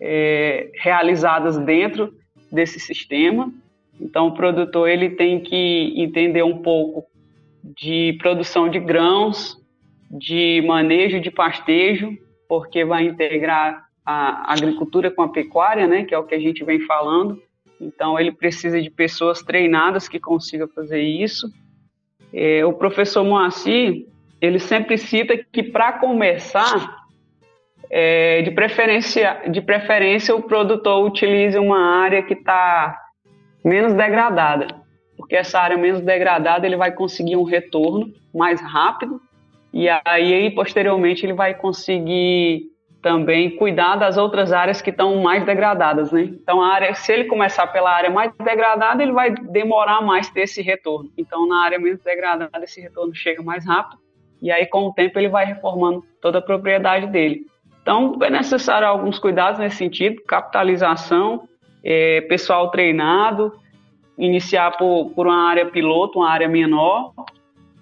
é, 0.00 0.70
realizadas 0.74 1.56
dentro 1.58 2.12
desse 2.54 2.78
sistema. 2.78 3.52
Então, 4.00 4.28
o 4.28 4.34
produtor 4.34 4.88
ele 4.88 5.10
tem 5.10 5.40
que 5.40 5.92
entender 5.96 6.42
um 6.42 6.58
pouco 6.58 7.04
de 7.62 8.16
produção 8.20 8.68
de 8.68 8.78
grãos, 8.78 9.60
de 10.10 10.62
manejo 10.66 11.20
de 11.20 11.30
pastejo, 11.30 12.16
porque 12.48 12.84
vai 12.84 13.04
integrar 13.06 13.86
a 14.04 14.52
agricultura 14.52 15.10
com 15.10 15.22
a 15.22 15.28
pecuária, 15.28 15.86
né, 15.86 16.04
que 16.04 16.14
é 16.14 16.18
o 16.18 16.24
que 16.24 16.34
a 16.34 16.40
gente 16.40 16.62
vem 16.64 16.80
falando. 16.80 17.42
Então, 17.80 18.18
ele 18.18 18.32
precisa 18.32 18.80
de 18.80 18.90
pessoas 18.90 19.42
treinadas 19.42 20.08
que 20.08 20.20
consigam 20.20 20.68
fazer 20.68 21.02
isso 21.02 21.48
é, 22.34 22.66
o 22.66 22.72
professor 22.72 23.24
Moacir, 23.24 24.06
ele 24.40 24.58
sempre 24.58 24.98
cita 24.98 25.38
que 25.38 25.62
para 25.62 25.92
começar, 25.92 27.03
é, 27.90 28.42
de, 28.42 28.50
preferência, 28.50 29.42
de 29.48 29.60
preferência 29.60 30.34
o 30.34 30.42
produtor 30.42 31.04
utilize 31.04 31.58
uma 31.58 32.02
área 32.02 32.22
que 32.22 32.34
está 32.34 32.98
menos 33.64 33.94
degradada, 33.94 34.68
porque 35.16 35.36
essa 35.36 35.58
área 35.58 35.76
menos 35.76 36.00
degradada 36.00 36.66
ele 36.66 36.76
vai 36.76 36.92
conseguir 36.92 37.36
um 37.36 37.44
retorno 37.44 38.12
mais 38.34 38.60
rápido 38.60 39.20
e 39.72 39.88
aí 39.88 40.50
posteriormente 40.54 41.24
ele 41.24 41.32
vai 41.32 41.54
conseguir 41.54 42.70
também 43.02 43.54
cuidar 43.56 43.96
das 43.96 44.16
outras 44.16 44.50
áreas 44.50 44.80
que 44.80 44.88
estão 44.88 45.20
mais 45.22 45.44
degradadas, 45.44 46.10
né? 46.10 46.22
Então, 46.22 46.62
a 46.62 46.68
área, 46.68 46.94
se 46.94 47.12
ele 47.12 47.24
começar 47.24 47.66
pela 47.66 47.90
área 47.90 48.08
mais 48.08 48.32
degradada, 48.42 49.02
ele 49.02 49.12
vai 49.12 49.30
demorar 49.30 50.00
mais 50.00 50.30
ter 50.30 50.42
esse 50.42 50.62
retorno. 50.62 51.10
Então, 51.18 51.46
na 51.46 51.64
área 51.64 51.78
menos 51.78 52.00
degradada, 52.00 52.64
esse 52.64 52.80
retorno 52.80 53.14
chega 53.14 53.42
mais 53.42 53.66
rápido 53.66 54.00
e 54.44 54.50
aí, 54.52 54.66
com 54.66 54.86
o 54.86 54.92
tempo, 54.92 55.18
ele 55.18 55.30
vai 55.30 55.46
reformando 55.46 56.04
toda 56.20 56.38
a 56.38 56.42
propriedade 56.42 57.06
dele. 57.06 57.46
Então, 57.84 58.16
é 58.22 58.30
necessário 58.30 58.88
alguns 58.88 59.18
cuidados 59.18 59.60
nesse 59.60 59.76
sentido, 59.76 60.22
capitalização, 60.26 61.46
é, 61.84 62.22
pessoal 62.22 62.70
treinado, 62.70 63.52
iniciar 64.16 64.70
por, 64.78 65.10
por 65.10 65.26
uma 65.26 65.50
área 65.50 65.66
piloto, 65.66 66.20
uma 66.20 66.30
área 66.30 66.48
menor, 66.48 67.12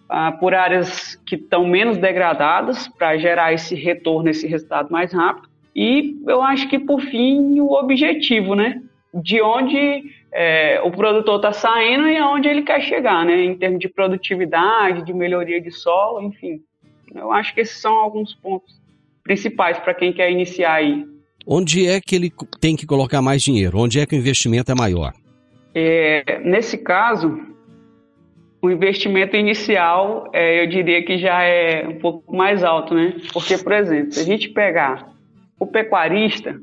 ah, 0.09 0.33
por 0.33 0.57
áreas 0.57 1.15
que 1.25 1.37
estão 1.37 1.65
menos 1.65 1.99
degradadas 1.99 2.89
para 2.89 3.17
gerar 3.17 3.53
esse 3.53 3.77
retorno, 3.77 4.29
esse 4.29 4.45
resultado 4.49 4.91
mais 4.91 5.13
rápido. 5.13 5.49
E 5.75 6.21
eu 6.27 6.43
acho 6.43 6.69
que, 6.69 6.81
por 6.81 7.01
fim, 7.01 7.61
o 7.61 7.71
objetivo, 7.71 8.57
né? 8.57 8.83
De 9.15 9.41
onde 9.41 10.03
é, 10.33 10.81
o 10.83 10.91
produtor 10.91 11.37
está 11.37 11.53
saindo 11.53 12.09
e 12.09 12.17
aonde 12.17 12.49
ele 12.49 12.63
quer 12.63 12.81
chegar, 12.81 13.25
né? 13.25 13.45
Em 13.45 13.57
termos 13.57 13.79
de 13.79 13.89
produtividade, 13.89 15.05
de 15.05 15.15
melhoria 15.15 15.61
de 15.61 15.71
solo, 15.71 16.21
enfim. 16.23 16.61
Eu 17.15 17.31
acho 17.31 17.55
que 17.55 17.61
esses 17.61 17.81
são 17.81 17.95
alguns 17.95 18.35
pontos 18.35 18.82
principais 19.23 19.79
para 19.79 19.95
quem 19.95 20.13
quer 20.13 20.31
iniciar 20.31 20.75
aí. 20.75 21.05
Onde 21.47 21.89
é 21.89 22.01
que 22.01 22.15
ele 22.15 22.33
tem 22.61 22.77
que 22.77 22.87
colocar 22.87 23.21
mais 23.21 23.43
dinheiro? 23.43 23.79
Onde 23.79 23.99
é 23.99 24.07
que 24.07 24.15
o 24.15 24.19
investimento 24.19 24.71
é 24.71 24.75
maior? 24.75 25.13
É, 25.75 26.41
nesse 26.45 26.79
caso, 26.79 27.41
o 28.61 28.71
investimento 28.71 29.37
inicial, 29.37 30.31
é, 30.33 30.63
eu 30.63 30.69
diria 30.69 31.05
que 31.05 31.19
já 31.19 31.43
é 31.43 31.87
um 31.87 31.99
pouco 31.99 32.35
mais 32.35 32.63
alto, 32.63 32.95
né? 32.95 33.15
Porque, 33.33 33.59
por 33.59 33.73
exemplo, 33.73 34.13
se 34.13 34.21
a 34.21 34.25
gente 34.25 34.49
pegar 34.51 35.09
o 35.59 35.67
pecuarista, 35.67 36.61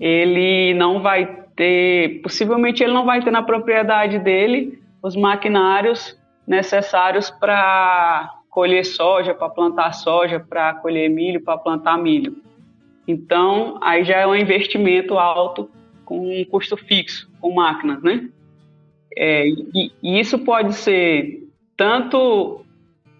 ele 0.00 0.72
não 0.74 1.02
vai 1.02 1.44
ter, 1.54 2.22
possivelmente 2.22 2.82
ele 2.82 2.92
não 2.92 3.04
vai 3.04 3.22
ter 3.22 3.30
na 3.30 3.42
propriedade 3.42 4.18
dele 4.18 4.78
os 5.02 5.16
maquinários 5.16 6.16
necessários 6.46 7.28
para 7.30 8.37
colher 8.58 8.84
soja, 8.84 9.32
para 9.32 9.48
plantar 9.48 9.92
soja, 9.92 10.40
para 10.40 10.74
colher 10.74 11.08
milho, 11.08 11.40
para 11.40 11.56
plantar 11.56 11.96
milho. 11.96 12.38
Então, 13.06 13.78
aí 13.80 14.02
já 14.02 14.16
é 14.16 14.26
um 14.26 14.34
investimento 14.34 15.16
alto 15.16 15.70
com 16.04 16.40
um 16.40 16.44
custo 16.44 16.76
fixo, 16.76 17.30
com 17.40 17.54
máquinas, 17.54 18.02
né? 18.02 18.28
É, 19.16 19.46
e, 19.46 19.92
e 20.02 20.18
isso 20.18 20.40
pode 20.40 20.74
ser 20.74 21.48
tanto 21.76 22.64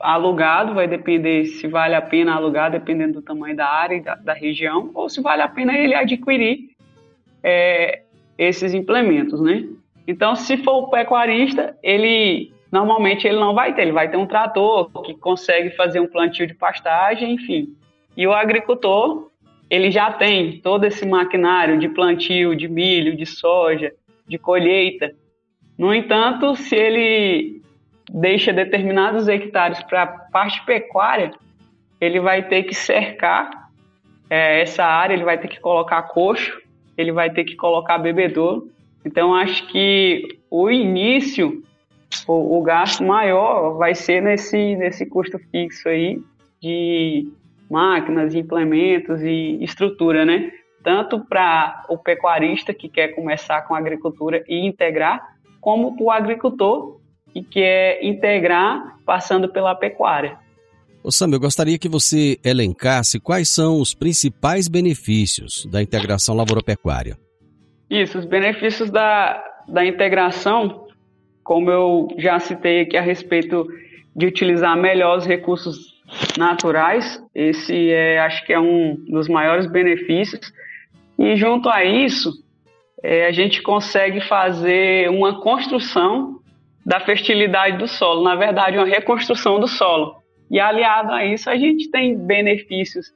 alugado, 0.01 0.75
vai 0.75 0.89
depender 0.89 1.45
se 1.45 1.69
vale 1.69 1.95
a 1.95 2.03
pena 2.03 2.35
alugar, 2.35 2.73
dependendo 2.73 3.21
do 3.21 3.23
tamanho 3.23 3.55
da 3.55 3.69
área 3.69 3.95
e 3.95 4.01
da, 4.01 4.17
da 4.17 4.33
região, 4.33 4.91
ou 4.93 5.09
se 5.09 5.21
vale 5.21 5.43
a 5.43 5.49
pena 5.49 5.79
ele 5.79 5.95
adquirir 5.95 6.71
é, 7.45 8.03
esses 8.37 8.75
implementos, 8.75 9.41
né? 9.41 9.69
Então, 10.05 10.35
se 10.35 10.57
for 10.57 10.79
o 10.83 10.91
pecuarista, 10.91 11.79
ele 11.81 12.53
normalmente 12.71 13.27
ele 13.27 13.39
não 13.39 13.55
vai 13.55 13.75
ter, 13.75 13.83
ele 13.83 13.93
vai 13.93 14.11
ter 14.11 14.17
um 14.17 14.27
trator 14.27 14.91
que 15.03 15.15
consegue 15.15 15.71
fazer 15.71 16.01
um 16.01 16.07
plantio 16.07 16.47
de 16.47 16.55
pastagem, 16.55 17.33
enfim. 17.33 17.75
E 18.17 18.27
o 18.27 18.33
agricultor, 18.33 19.31
ele 19.71 19.91
já 19.91 20.13
tem 20.13 20.61
todo 20.61 20.85
esse 20.85 21.07
maquinário 21.07 21.79
de 21.79 21.89
plantio 21.89 22.55
de 22.55 22.69
milho, 22.69 23.17
de 23.17 23.25
soja, 23.25 23.93
de 24.27 24.39
colheita. 24.39 25.13
No 25.79 25.95
entanto, 25.95 26.55
se 26.57 26.75
ele 26.75 27.63
deixa 28.11 28.53
determinados 28.53 29.29
hectares 29.29 29.83
para 29.83 30.07
parte 30.07 30.65
pecuária, 30.65 31.33
ele 32.01 32.21
vai 32.21 32.43
ter 32.43 32.63
que 32.65 32.75
cercar 32.75 33.71
é, 34.31 34.61
essa 34.63 34.85
área, 34.85 35.15
ele 35.15 35.25
vai 35.25 35.39
ter 35.39 35.49
que 35.49 35.61
colocar 35.61 36.03
coxo, 36.03 36.61
ele 36.97 37.13
vai 37.13 37.31
ter 37.31 37.45
que 37.45 37.57
colocar 37.57 37.99
bebedouro. 37.99 38.71
Então, 39.05 39.35
acho 39.35 39.67
que 39.69 40.39
o 40.51 40.71
início, 40.71 41.63
o, 42.27 42.59
o 42.59 42.63
gasto 42.63 43.05
maior 43.05 43.77
vai 43.77 43.95
ser 43.95 44.23
nesse, 44.23 44.77
nesse 44.77 45.07
custo 45.07 45.39
fixo 45.51 45.89
aí 45.89 46.19
de 46.61 47.31
máquinas, 47.71 48.35
implementos 48.35 49.21
e 49.23 49.63
estrutura, 49.63 50.25
né? 50.25 50.51
Tanto 50.83 51.25
para 51.25 51.85
o 51.89 51.99
pecuarista 51.99 52.73
que 52.73 52.89
quer 52.89 53.09
começar 53.09 53.63
com 53.63 53.75
a 53.75 53.79
agricultura 53.79 54.43
e 54.49 54.67
integrar, 54.67 55.37
como 55.61 55.97
para 55.97 56.05
o 56.05 56.11
agricultor 56.11 57.01
que 57.33 57.43
quer 57.43 58.03
integrar 58.03 58.97
passando 59.05 59.49
pela 59.49 59.75
pecuária. 59.75 60.39
Ô 61.03 61.11
Sam, 61.11 61.31
eu 61.33 61.41
gostaria 61.41 61.79
que 61.79 61.89
você 61.89 62.39
elencasse 62.45 63.21
quais 63.21 63.49
são 63.49 63.81
os 63.81 63.95
principais 63.95 64.67
benefícios 64.67 65.67
da 65.67 65.83
integração 65.83 66.35
lavoura-pecuária. 66.35 67.17
Isso, 67.89 68.19
os 68.19 68.25
benefícios 68.25 68.91
da, 68.91 69.43
da 69.69 69.87
integração, 69.87 70.88
como 71.49 71.71
eu 71.71 72.09
já 72.19 72.39
citei 72.39 72.83
aqui 72.83 72.95
a 72.95 73.01
respeito 73.01 73.67
de 74.15 74.27
utilizar 74.27 74.77
melhor 74.77 75.17
os 75.17 75.25
recursos 75.25 75.99
naturais, 76.37 77.25
esse 77.35 77.91
é, 77.91 78.19
acho 78.21 78.45
que 78.45 78.53
é 78.53 78.61
um 78.61 78.97
dos 79.09 79.29
maiores 79.29 79.67
benefícios. 79.67 80.53
E 81.19 81.37
junto 81.37 81.71
a 81.71 81.83
isso, 81.83 82.35
é, 83.03 83.25
a 83.25 83.33
gente 83.33 83.63
consegue 83.63 84.21
fazer 84.21 85.09
uma 85.09 85.41
construção 85.41 86.39
da 86.85 87.01
fertilidade 87.01 87.79
do 87.79 87.89
solo, 87.89 88.23
na 88.23 88.35
verdade, 88.35 88.77
uma 88.77 88.87
reconstrução 88.87 89.59
do 89.59 89.67
solo. 89.67 90.17
E 90.51 90.61
aliado 90.61 91.13
a 91.13 91.25
isso, 91.25 91.49
a 91.49 91.57
gente 91.57 91.91
tem 91.91 92.15
benefícios 92.15 93.07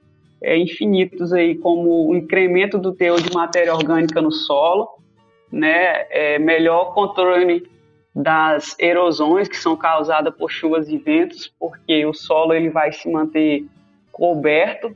é, 0.42 0.56
infinitos 0.56 1.34
aí, 1.34 1.54
como 1.54 2.08
o 2.08 2.16
incremento 2.16 2.78
do 2.78 2.94
teor 2.94 3.20
de 3.20 3.30
matéria 3.34 3.74
orgânica 3.74 4.22
no 4.22 4.32
solo, 4.32 4.88
né, 5.52 6.06
é, 6.08 6.38
melhor 6.38 6.94
controle 6.94 7.70
das 8.14 8.76
erosões 8.78 9.48
que 9.48 9.56
são 9.56 9.76
causadas 9.76 10.34
por 10.34 10.50
chuvas 10.50 10.88
e 10.88 10.98
ventos, 10.98 11.52
porque 11.58 12.04
o 12.04 12.12
solo 12.12 12.52
ele 12.52 12.68
vai 12.68 12.92
se 12.92 13.10
manter 13.10 13.64
coberto 14.10 14.94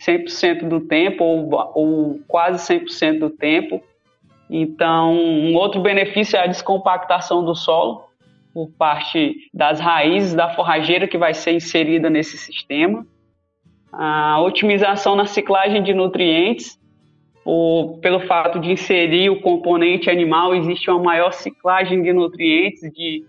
100% 0.00 0.68
do 0.68 0.80
tempo 0.80 1.24
ou, 1.24 1.50
ou 1.74 2.20
quase 2.26 2.74
100% 2.74 3.18
do 3.18 3.30
tempo. 3.30 3.82
Então, 4.48 5.14
um 5.14 5.54
outro 5.54 5.80
benefício 5.80 6.36
é 6.36 6.40
a 6.40 6.46
descompactação 6.46 7.44
do 7.44 7.54
solo, 7.54 8.04
por 8.52 8.68
parte 8.70 9.48
das 9.52 9.80
raízes 9.80 10.34
da 10.34 10.50
forrageira 10.50 11.08
que 11.08 11.16
vai 11.16 11.32
ser 11.32 11.52
inserida 11.52 12.10
nesse 12.10 12.36
sistema. 12.36 13.06
A 13.90 14.40
otimização 14.40 15.16
na 15.16 15.26
ciclagem 15.26 15.82
de 15.82 15.94
nutrientes, 15.94 16.78
por, 17.44 17.98
pelo 18.00 18.20
fato 18.20 18.58
de 18.60 18.70
inserir 18.70 19.30
o 19.30 19.40
componente 19.40 20.08
animal, 20.08 20.54
existe 20.54 20.90
uma 20.90 21.02
maior 21.02 21.32
ciclagem 21.32 22.02
de 22.02 22.12
nutrientes, 22.12 22.82
de 22.92 23.24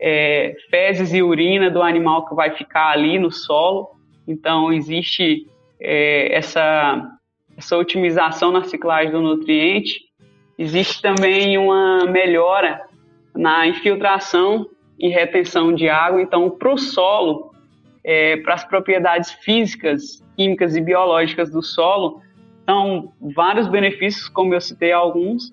é, 0.00 0.54
fezes 0.70 1.12
e 1.12 1.22
urina 1.22 1.70
do 1.70 1.82
animal 1.82 2.26
que 2.26 2.34
vai 2.34 2.50
ficar 2.56 2.90
ali 2.90 3.18
no 3.18 3.30
solo. 3.30 3.90
Então, 4.26 4.72
existe 4.72 5.46
é, 5.80 6.34
essa, 6.34 7.10
essa 7.56 7.76
otimização 7.76 8.50
na 8.50 8.64
ciclagem 8.64 9.12
do 9.12 9.20
nutriente. 9.20 10.00
Existe 10.58 11.02
também 11.02 11.58
uma 11.58 12.04
melhora 12.06 12.80
na 13.34 13.66
infiltração 13.66 14.66
e 14.98 15.08
retenção 15.08 15.72
de 15.72 15.88
água. 15.88 16.20
Então, 16.20 16.50
para 16.50 16.72
o 16.72 16.78
solo, 16.78 17.52
é, 18.02 18.36
para 18.38 18.54
as 18.54 18.64
propriedades 18.64 19.32
físicas, 19.32 20.24
químicas 20.36 20.74
e 20.74 20.80
biológicas 20.80 21.50
do 21.50 21.62
solo, 21.62 22.20
são 22.68 23.14
vários 23.34 23.66
benefícios, 23.66 24.28
como 24.28 24.52
eu 24.52 24.60
citei 24.60 24.92
alguns. 24.92 25.50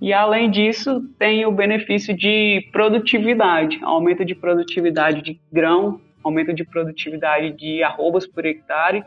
E 0.00 0.12
além 0.12 0.50
disso, 0.50 1.00
tem 1.16 1.46
o 1.46 1.52
benefício 1.52 2.14
de 2.14 2.68
produtividade, 2.72 3.78
aumento 3.82 4.24
de 4.24 4.34
produtividade 4.34 5.22
de 5.22 5.40
grão, 5.52 6.00
aumento 6.24 6.52
de 6.52 6.64
produtividade 6.64 7.52
de 7.52 7.84
arrobas 7.84 8.26
por 8.26 8.44
hectare 8.44 9.04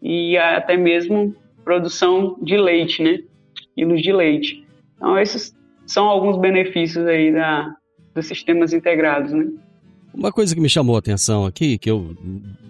e 0.00 0.38
até 0.38 0.76
mesmo 0.76 1.34
produção 1.64 2.36
de 2.40 2.56
leite, 2.56 3.02
né? 3.02 3.18
Quilos 3.74 4.00
de 4.00 4.12
leite. 4.12 4.64
Então, 4.96 5.18
esses 5.18 5.52
são 5.84 6.06
alguns 6.06 6.38
benefícios 6.38 7.04
aí 7.04 7.32
da, 7.32 7.74
dos 8.14 8.26
sistemas 8.26 8.72
integrados, 8.72 9.32
né? 9.32 9.50
Uma 10.14 10.30
coisa 10.30 10.54
que 10.54 10.60
me 10.60 10.68
chamou 10.68 10.94
a 10.94 11.00
atenção 11.00 11.46
aqui, 11.46 11.78
que 11.78 11.90
eu 11.90 12.16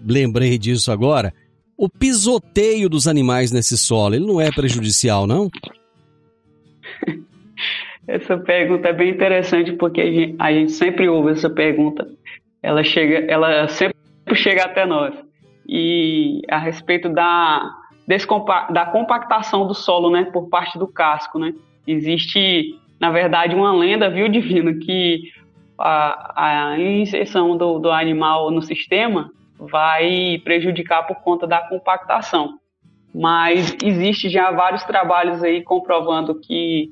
lembrei 0.03 0.57
disso 0.57 0.91
agora, 0.91 1.31
o 1.77 1.89
pisoteio 1.89 2.89
dos 2.89 3.07
animais 3.07 3.51
nesse 3.51 3.77
solo, 3.77 4.15
ele 4.15 4.25
não 4.25 4.39
é 4.39 4.51
prejudicial, 4.51 5.27
não? 5.27 5.49
essa 8.07 8.37
pergunta 8.37 8.89
é 8.89 8.93
bem 8.93 9.09
interessante 9.11 9.73
porque 9.73 10.01
a 10.01 10.11
gente, 10.11 10.35
a 10.39 10.51
gente, 10.51 10.71
sempre 10.71 11.07
ouve 11.09 11.31
essa 11.31 11.49
pergunta. 11.49 12.07
Ela 12.61 12.83
chega, 12.83 13.25
ela 13.31 13.67
sempre 13.67 13.95
chega 14.35 14.63
até 14.63 14.85
nós. 14.85 15.13
E 15.67 16.41
a 16.49 16.57
respeito 16.57 17.09
da, 17.09 17.69
da 18.71 18.85
compactação 18.85 19.65
do 19.65 19.73
solo, 19.73 20.09
né, 20.09 20.25
por 20.25 20.49
parte 20.49 20.77
do 20.77 20.87
casco, 20.87 21.39
né? 21.39 21.53
Existe 21.85 22.79
na 23.03 23.09
verdade, 23.11 23.53
uma 23.53 23.73
lenda, 23.73 24.09
viu, 24.09 24.29
divino, 24.29 24.79
que 24.79 25.23
a, 25.77 26.71
a 26.71 26.79
inserção 26.79 27.57
do, 27.57 27.77
do 27.77 27.91
animal 27.91 28.49
no 28.49 28.61
sistema 28.61 29.29
vai 29.69 30.41
prejudicar 30.43 31.05
por 31.07 31.17
conta 31.17 31.47
da 31.47 31.59
compactação. 31.59 32.59
Mas 33.13 33.75
existe 33.83 34.29
já 34.29 34.51
vários 34.51 34.83
trabalhos 34.83 35.43
aí 35.43 35.61
comprovando 35.61 36.35
que, 36.35 36.91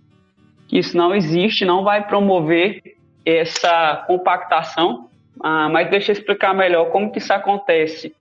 que 0.67 0.77
isso 0.77 0.95
não 0.95 1.15
existe, 1.15 1.65
não 1.65 1.84
vai 1.84 2.07
promover 2.07 2.81
essa 3.25 4.03
compactação. 4.07 5.10
Ah, 5.43 5.69
mas 5.69 5.89
deixa 5.89 6.12
eu 6.12 6.13
explicar 6.13 6.53
melhor 6.53 6.91
como 6.91 7.12
que 7.12 7.17
isso 7.17 7.34
acontece. 7.34 8.13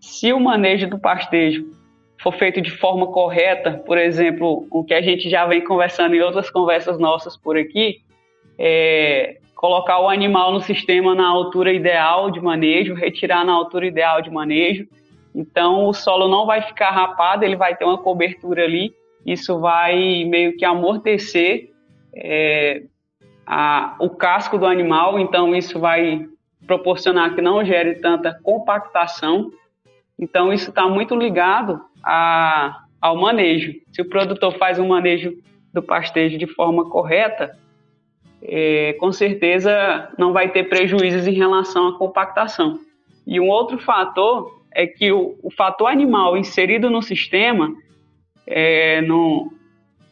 Se 0.00 0.32
o 0.32 0.40
manejo 0.40 0.88
do 0.88 0.98
pastejo 0.98 1.66
for 2.18 2.32
feito 2.32 2.60
de 2.60 2.70
forma 2.70 3.08
correta, 3.08 3.82
por 3.84 3.98
exemplo, 3.98 4.66
o 4.70 4.84
que 4.84 4.94
a 4.94 5.02
gente 5.02 5.28
já 5.28 5.44
vem 5.44 5.62
conversando 5.62 6.14
em 6.14 6.20
outras 6.20 6.48
conversas 6.50 6.98
nossas 6.98 7.36
por 7.36 7.58
aqui, 7.58 8.00
é 8.58 9.38
colocar 9.62 10.00
o 10.00 10.08
animal 10.08 10.50
no 10.50 10.60
sistema 10.60 11.14
na 11.14 11.28
altura 11.28 11.72
ideal 11.72 12.32
de 12.32 12.40
manejo, 12.40 12.94
retirar 12.94 13.44
na 13.44 13.52
altura 13.52 13.86
ideal 13.86 14.20
de 14.20 14.28
manejo. 14.28 14.88
Então 15.32 15.86
o 15.86 15.92
solo 15.92 16.26
não 16.26 16.44
vai 16.44 16.62
ficar 16.62 16.90
rapado, 16.90 17.44
ele 17.44 17.54
vai 17.54 17.76
ter 17.76 17.84
uma 17.84 17.96
cobertura 17.96 18.64
ali. 18.64 18.92
Isso 19.24 19.60
vai 19.60 20.24
meio 20.24 20.56
que 20.56 20.64
amortecer 20.64 21.70
é, 22.12 22.82
a, 23.46 23.94
o 24.00 24.10
casco 24.10 24.58
do 24.58 24.66
animal, 24.66 25.16
então 25.20 25.54
isso 25.54 25.78
vai 25.78 26.26
proporcionar 26.66 27.32
que 27.32 27.40
não 27.40 27.64
gere 27.64 27.94
tanta 28.00 28.36
compactação. 28.42 29.52
Então 30.18 30.52
isso 30.52 30.70
está 30.70 30.88
muito 30.88 31.14
ligado 31.14 31.80
a, 32.04 32.82
ao 33.00 33.16
manejo. 33.16 33.74
Se 33.92 34.02
o 34.02 34.08
produtor 34.08 34.58
faz 34.58 34.80
um 34.80 34.88
manejo 34.88 35.36
do 35.72 35.80
pastejo 35.80 36.36
de 36.36 36.48
forma 36.48 36.90
correta, 36.90 37.56
é, 38.42 38.94
com 38.94 39.12
certeza 39.12 40.08
não 40.18 40.32
vai 40.32 40.48
ter 40.48 40.68
prejuízos 40.68 41.26
em 41.26 41.32
relação 41.32 41.88
à 41.88 41.98
compactação. 41.98 42.78
E 43.26 43.38
um 43.38 43.48
outro 43.48 43.78
fator 43.78 44.62
é 44.74 44.86
que 44.86 45.12
o, 45.12 45.36
o 45.42 45.50
fator 45.50 45.88
animal 45.88 46.36
inserido 46.36 46.90
no 46.90 47.02
sistema, 47.02 47.72
é, 48.46 49.00
no, 49.02 49.52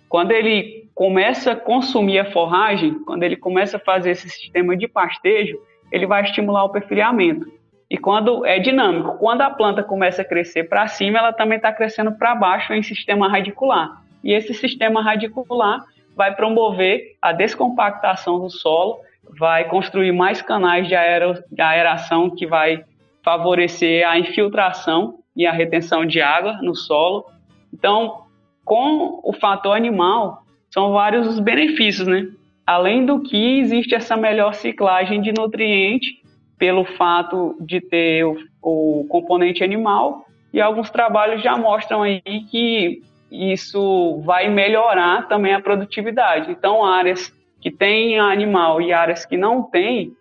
quando 0.09 0.31
ele 0.31 0.88
começa 0.95 1.53
a 1.53 1.57
consumir 1.57 2.19
a 2.19 2.31
forragem, 2.31 2.95
quando 3.05 3.23
ele 3.23 3.37
começa 3.37 3.79
a 3.79 3.81
fazer 3.81 4.11
esse 4.11 4.29
sistema 4.29 4.77
de 4.77 4.87
pastejo, 4.87 5.59
ele 5.90 6.07
vai 6.07 6.23
estimular 6.23 6.64
o 6.64 6.69
perfilhamento. 6.69 7.51
E 7.90 7.99
quando 7.99 8.47
é 8.47 8.61
dinâmico, 8.61 9.19
quando 9.19 9.40
a 9.40 9.51
planta 9.51 9.83
começa 9.83 10.23
a 10.23 10.25
crescer 10.25 10.64
para 10.64 10.87
cima, 10.87 11.19
ela 11.19 11.33
também 11.33 11.57
está 11.57 11.73
crescendo 11.73 12.12
para 12.12 12.37
baixo 12.37 12.73
em 12.73 12.83
sistema 12.83 13.29
radicular. 13.29 14.01
E 14.23 14.33
esse 14.33 14.55
sistema 14.55 15.03
radicular 15.03 15.85
vai 16.20 16.35
promover 16.35 17.16
a 17.22 17.33
descompactação 17.33 18.40
do 18.40 18.50
solo, 18.50 18.98
vai 19.38 19.66
construir 19.70 20.12
mais 20.12 20.42
canais 20.42 20.87
de, 20.87 20.94
aeração 20.94 22.28
que 22.28 22.46
vai 22.46 22.85
favorecer 23.24 24.06
a 24.06 24.18
infiltração 24.18 25.14
e 25.35 25.46
a 25.46 25.52
retenção 25.52 26.04
de 26.04 26.20
água 26.20 26.59
no 26.61 26.74
solo. 26.74 27.24
Então, 27.72 28.24
com 28.66 29.18
o 29.24 29.33
fator 29.33 29.74
animal, 29.74 30.42
são 30.68 30.92
vários 30.92 31.26
os 31.26 31.40
benefícios, 31.40 32.06
né? 32.06 32.28
além 32.66 33.06
do 33.06 33.22
que 33.22 33.59
existe 33.59 33.94
essa 33.94 34.14
melhor 34.14 34.52
ciclagem 34.52 35.22
de 35.22 35.33
nutriente 35.33 36.22
pelo 36.59 36.85
fato 36.85 37.56
de 37.62 37.80
ter 37.80 38.26
o, 38.26 38.37
o 38.61 39.06
componente 39.09 39.64
animal 39.64 40.26
e 40.52 40.61
alguns 40.61 40.90
trabalhos 40.90 41.42
já 41.42 41.56
mostram 41.56 42.02
aí 42.02 42.20
que 42.50 43.00
isso 43.31 44.21
vai 44.25 44.49
melhorar 44.49 45.29
também 45.29 45.55
a 45.55 45.61
produtividade. 45.61 46.51
Então, 46.51 46.85
áreas 46.85 47.33
que 47.61 47.71
têm 47.71 48.19
animal 48.19 48.81
e 48.81 48.93
áreas 48.93 49.25
que 49.25 49.37
não 49.37 49.62
têm, 49.62 50.12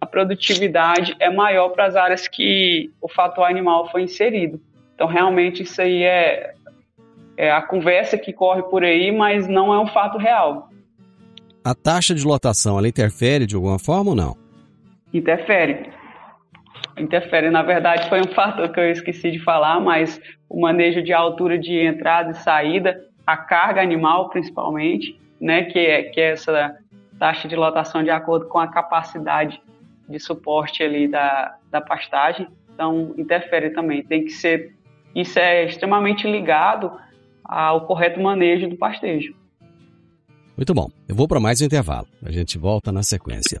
a 0.00 0.06
produtividade 0.06 1.16
é 1.18 1.30
maior 1.30 1.70
para 1.70 1.86
as 1.86 1.96
áreas 1.96 2.28
que 2.28 2.92
o 3.00 3.08
fator 3.08 3.44
animal 3.44 3.90
foi 3.90 4.02
inserido. 4.02 4.60
Então, 4.94 5.06
realmente, 5.06 5.62
isso 5.62 5.80
aí 5.80 6.02
é, 6.02 6.54
é 7.36 7.50
a 7.50 7.62
conversa 7.62 8.16
que 8.16 8.32
corre 8.32 8.62
por 8.64 8.84
aí, 8.84 9.10
mas 9.10 9.48
não 9.48 9.72
é 9.72 9.80
um 9.80 9.86
fato 9.86 10.18
real. 10.18 10.68
A 11.64 11.74
taxa 11.74 12.14
de 12.14 12.24
lotação, 12.24 12.78
ela 12.78 12.86
interfere 12.86 13.46
de 13.46 13.56
alguma 13.56 13.78
forma 13.78 14.10
ou 14.10 14.16
não? 14.16 14.36
Interfere. 15.12 15.90
Interfere. 16.98 17.50
Na 17.50 17.62
verdade, 17.62 18.08
foi 18.08 18.20
um 18.20 18.32
fator 18.34 18.68
que 18.68 18.78
eu 18.78 18.90
esqueci 18.90 19.30
de 19.30 19.38
falar, 19.38 19.80
mas 19.80 20.20
o 20.54 20.60
manejo 20.60 21.02
de 21.02 21.12
altura 21.12 21.58
de 21.58 21.80
entrada 21.80 22.30
e 22.30 22.34
saída, 22.34 23.04
a 23.26 23.36
carga 23.36 23.82
animal, 23.82 24.28
principalmente, 24.28 25.18
né, 25.40 25.64
que 25.64 25.80
é, 25.80 26.04
que 26.04 26.20
é 26.20 26.30
essa 26.30 26.78
taxa 27.18 27.48
de 27.48 27.56
lotação 27.56 28.04
de 28.04 28.10
acordo 28.10 28.46
com 28.46 28.60
a 28.60 28.68
capacidade 28.68 29.60
de 30.08 30.20
suporte 30.20 30.80
ali 30.80 31.08
da, 31.08 31.56
da 31.72 31.80
pastagem. 31.80 32.46
Então, 32.72 33.12
interfere 33.18 33.70
também. 33.70 34.04
Tem 34.04 34.24
que 34.24 34.30
ser. 34.30 34.76
Isso 35.12 35.40
é 35.40 35.64
extremamente 35.64 36.30
ligado 36.30 36.92
ao 37.44 37.84
correto 37.84 38.20
manejo 38.20 38.68
do 38.68 38.76
pastejo. 38.76 39.34
Muito 40.56 40.72
bom. 40.72 40.86
Eu 41.08 41.16
vou 41.16 41.26
para 41.26 41.40
mais 41.40 41.60
um 41.60 41.64
intervalo. 41.64 42.06
A 42.24 42.30
gente 42.30 42.58
volta 42.58 42.92
na 42.92 43.02
sequência. 43.02 43.60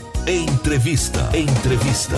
Entrevista. 0.27 1.35
Entrevista. 1.35 2.15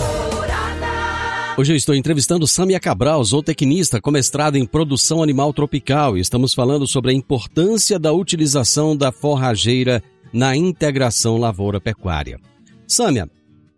Hoje 1.56 1.72
eu 1.72 1.76
estou 1.76 1.94
entrevistando 1.94 2.46
Samia 2.46 2.78
Cabral, 2.78 3.24
zootecnista 3.24 3.98
com 3.98 4.10
mestrado 4.10 4.56
em 4.56 4.66
produção 4.66 5.22
animal 5.22 5.54
tropical, 5.54 6.14
e 6.14 6.20
estamos 6.20 6.52
falando 6.52 6.86
sobre 6.86 7.12
a 7.12 7.14
importância 7.14 7.98
da 7.98 8.12
utilização 8.12 8.94
da 8.94 9.10
forrageira 9.10 10.02
na 10.34 10.54
integração 10.54 11.38
lavoura-pecuária. 11.38 12.38
Samia, 12.86 13.26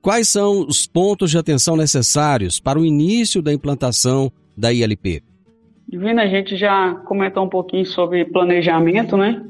quais 0.02 0.28
são 0.28 0.66
os 0.66 0.88
pontos 0.88 1.30
de 1.30 1.38
atenção 1.38 1.76
necessários 1.76 2.58
para 2.58 2.80
o 2.80 2.84
início 2.84 3.40
da 3.40 3.52
implantação 3.52 4.32
da 4.56 4.72
ILP? 4.72 5.22
Divina, 5.88 6.22
a 6.22 6.28
gente 6.28 6.56
já 6.56 6.96
comentou 7.06 7.44
um 7.44 7.48
pouquinho 7.48 7.86
sobre 7.86 8.24
planejamento, 8.24 9.16
né? 9.16 9.40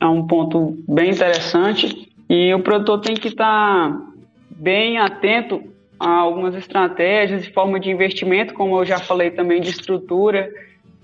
É 0.00 0.06
um 0.06 0.26
ponto 0.26 0.76
bem 0.88 1.12
interessante 1.12 2.10
e 2.28 2.52
o 2.52 2.58
produtor 2.58 3.00
tem 3.00 3.14
que 3.14 3.28
estar 3.28 3.92
tá 3.92 4.13
bem 4.56 4.98
atento 4.98 5.62
a 5.98 6.08
algumas 6.08 6.54
estratégias 6.54 7.46
e 7.46 7.52
forma 7.52 7.78
de 7.78 7.90
investimento, 7.90 8.54
como 8.54 8.78
eu 8.78 8.84
já 8.84 8.98
falei 8.98 9.30
também 9.30 9.60
de 9.60 9.70
estrutura 9.70 10.50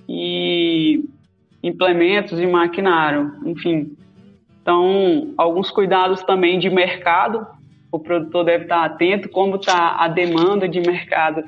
e 0.09 1.05
implementos 1.63 2.41
e 2.41 2.47
maquinário, 2.47 3.33
enfim. 3.45 3.97
Então, 4.63 5.33
alguns 5.37 5.71
cuidados 5.71 6.23
também 6.23 6.59
de 6.59 6.71
mercado, 6.71 7.47
o 7.91 7.99
produtor 7.99 8.45
deve 8.45 8.65
estar 8.65 8.85
atento 8.85 9.29
como 9.29 9.57
está 9.57 9.97
a 9.97 10.09
demanda 10.09 10.69
de 10.69 10.81
mercado. 10.81 11.43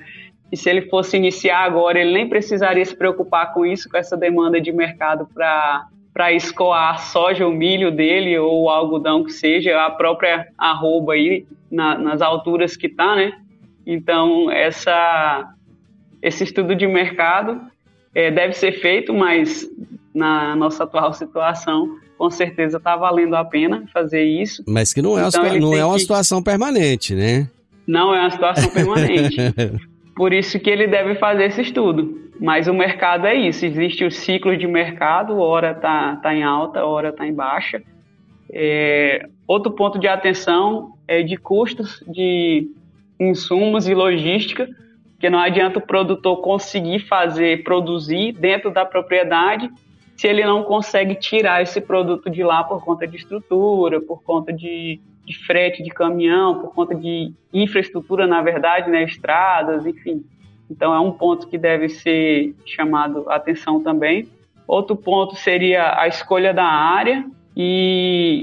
E 0.50 0.56
se 0.56 0.68
ele 0.68 0.82
fosse 0.82 1.16
iniciar 1.16 1.60
agora, 1.60 1.98
ele 1.98 2.12
nem 2.12 2.28
precisaria 2.28 2.84
se 2.84 2.94
preocupar 2.94 3.54
com 3.54 3.64
isso, 3.64 3.88
com 3.88 3.96
essa 3.96 4.16
demanda 4.16 4.60
de 4.60 4.72
mercado 4.72 5.26
para 5.32 5.86
para 6.12 6.32
escoar 6.32 6.94
a 6.94 6.98
soja, 6.98 7.46
o 7.46 7.52
milho 7.52 7.90
dele 7.90 8.38
ou 8.38 8.64
o 8.64 8.70
algodão 8.70 9.24
que 9.24 9.32
seja, 9.32 9.84
a 9.84 9.90
própria 9.90 10.46
arroba 10.58 11.14
aí 11.14 11.46
na, 11.70 11.96
nas 11.96 12.20
alturas 12.20 12.76
que 12.76 12.86
está, 12.86 13.16
né? 13.16 13.32
Então 13.86 14.50
essa 14.50 15.54
esse 16.20 16.44
estudo 16.44 16.74
de 16.74 16.86
mercado 16.86 17.60
é, 18.14 18.30
deve 18.30 18.52
ser 18.52 18.72
feito, 18.72 19.12
mas 19.12 19.68
na 20.14 20.54
nossa 20.54 20.84
atual 20.84 21.12
situação 21.12 21.98
com 22.16 22.30
certeza 22.30 22.76
está 22.76 22.94
valendo 22.94 23.34
a 23.34 23.44
pena 23.44 23.84
fazer 23.92 24.22
isso. 24.22 24.62
Mas 24.68 24.92
que 24.92 25.02
não 25.02 25.18
é, 25.18 25.26
então, 25.26 25.42
uma, 25.42 25.58
não 25.58 25.76
é 25.76 25.84
uma 25.84 25.94
que... 25.94 26.02
situação 26.02 26.40
permanente, 26.40 27.16
né? 27.16 27.48
Não 27.84 28.14
é 28.14 28.20
uma 28.20 28.30
situação 28.30 28.70
permanente. 28.70 29.36
Por 30.14 30.32
isso 30.32 30.60
que 30.60 30.70
ele 30.70 30.86
deve 30.86 31.16
fazer 31.16 31.46
esse 31.46 31.62
estudo. 31.62 32.30
Mas 32.42 32.66
o 32.66 32.74
mercado 32.74 33.24
é 33.24 33.36
isso, 33.36 33.64
existe 33.64 34.04
o 34.04 34.10
ciclo 34.10 34.56
de 34.56 34.66
mercado, 34.66 35.38
hora 35.38 35.70
está 35.70 36.16
tá 36.16 36.34
em 36.34 36.42
alta, 36.42 36.84
hora 36.84 37.10
está 37.10 37.24
em 37.24 37.32
baixa. 37.32 37.80
É, 38.52 39.28
outro 39.46 39.70
ponto 39.70 39.96
de 39.96 40.08
atenção 40.08 40.94
é 41.06 41.22
de 41.22 41.36
custos 41.36 42.02
de 42.04 42.68
insumos 43.20 43.86
e 43.86 43.94
logística, 43.94 44.68
porque 45.12 45.30
não 45.30 45.38
adianta 45.38 45.78
o 45.78 45.86
produtor 45.86 46.42
conseguir 46.42 46.98
fazer, 47.06 47.62
produzir 47.62 48.32
dentro 48.32 48.72
da 48.72 48.84
propriedade 48.84 49.70
se 50.16 50.26
ele 50.26 50.44
não 50.44 50.64
consegue 50.64 51.14
tirar 51.14 51.62
esse 51.62 51.80
produto 51.80 52.28
de 52.28 52.42
lá 52.42 52.64
por 52.64 52.84
conta 52.84 53.06
de 53.06 53.18
estrutura, 53.18 54.00
por 54.00 54.20
conta 54.24 54.52
de, 54.52 55.00
de 55.24 55.38
frete 55.46 55.80
de 55.80 55.90
caminhão, 55.90 56.58
por 56.58 56.74
conta 56.74 56.92
de 56.92 57.32
infraestrutura, 57.52 58.26
na 58.26 58.42
verdade, 58.42 58.90
né, 58.90 59.04
estradas, 59.04 59.86
enfim. 59.86 60.24
Então 60.72 60.94
é 60.94 60.98
um 60.98 61.12
ponto 61.12 61.46
que 61.46 61.58
deve 61.58 61.90
ser 61.90 62.54
chamado 62.64 63.28
atenção 63.28 63.82
também. 63.82 64.26
Outro 64.66 64.96
ponto 64.96 65.36
seria 65.36 66.00
a 66.00 66.08
escolha 66.08 66.54
da 66.54 66.64
área 66.64 67.26
e 67.54 68.42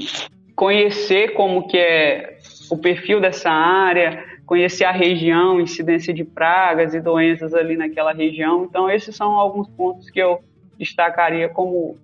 conhecer 0.56 1.34
como 1.34 1.68
que 1.68 1.78
é 1.78 2.38
o 2.70 2.78
perfil 2.78 3.20
dessa 3.20 3.50
área, 3.50 4.24
conhecer 4.46 4.84
a 4.84 4.92
região, 4.92 5.60
incidência 5.60 6.14
de 6.14 6.24
pragas 6.24 6.94
e 6.94 7.02
doenças 7.02 7.56
ali 7.56 7.76
naquela 7.76 8.14
região. 8.14 8.64
Então 8.64 8.88
esses 8.88 9.16
são 9.16 9.32
alguns 9.32 9.68
pontos 9.70 10.08
que 10.12 10.20
eu 10.20 10.40
destacaria 10.78 11.50
como 11.50 11.98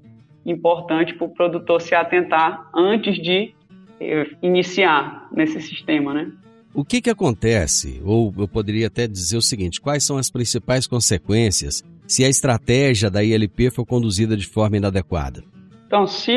importante 0.44 1.14
para 1.14 1.26
o 1.26 1.30
produtor 1.30 1.80
se 1.80 1.94
atentar 1.94 2.68
antes 2.74 3.16
de 3.22 3.54
eh, 4.00 4.28
iniciar 4.42 5.28
nesse 5.32 5.62
sistema, 5.62 6.14
né? 6.14 6.32
O 6.76 6.84
que, 6.84 7.02
que 7.02 7.10
acontece, 7.10 8.02
ou 8.04 8.34
eu 8.38 8.50
poderia 8.50 8.88
até 8.88 9.08
dizer 9.08 9.38
o 9.38 9.42
seguinte: 9.42 9.80
quais 9.80 10.04
são 10.04 10.18
as 10.18 10.30
principais 10.30 10.86
consequências 10.86 11.82
se 12.06 12.26
a 12.26 12.28
estratégia 12.28 13.10
da 13.10 13.24
ILP 13.24 13.72
for 13.72 13.86
conduzida 13.86 14.36
de 14.36 14.46
forma 14.46 14.76
inadequada? 14.76 15.42
Então, 15.88 16.06
se 16.06 16.36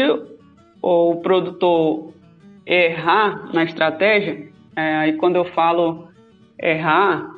o 0.81 1.17
produtor 1.17 2.15
errar 2.65 3.53
na 3.53 3.65
estratégia, 3.65 4.49
é, 4.77 5.09
e 5.09 5.15
quando 5.15 5.35
eu 5.35 5.45
falo 5.45 6.07
errar, 6.63 7.35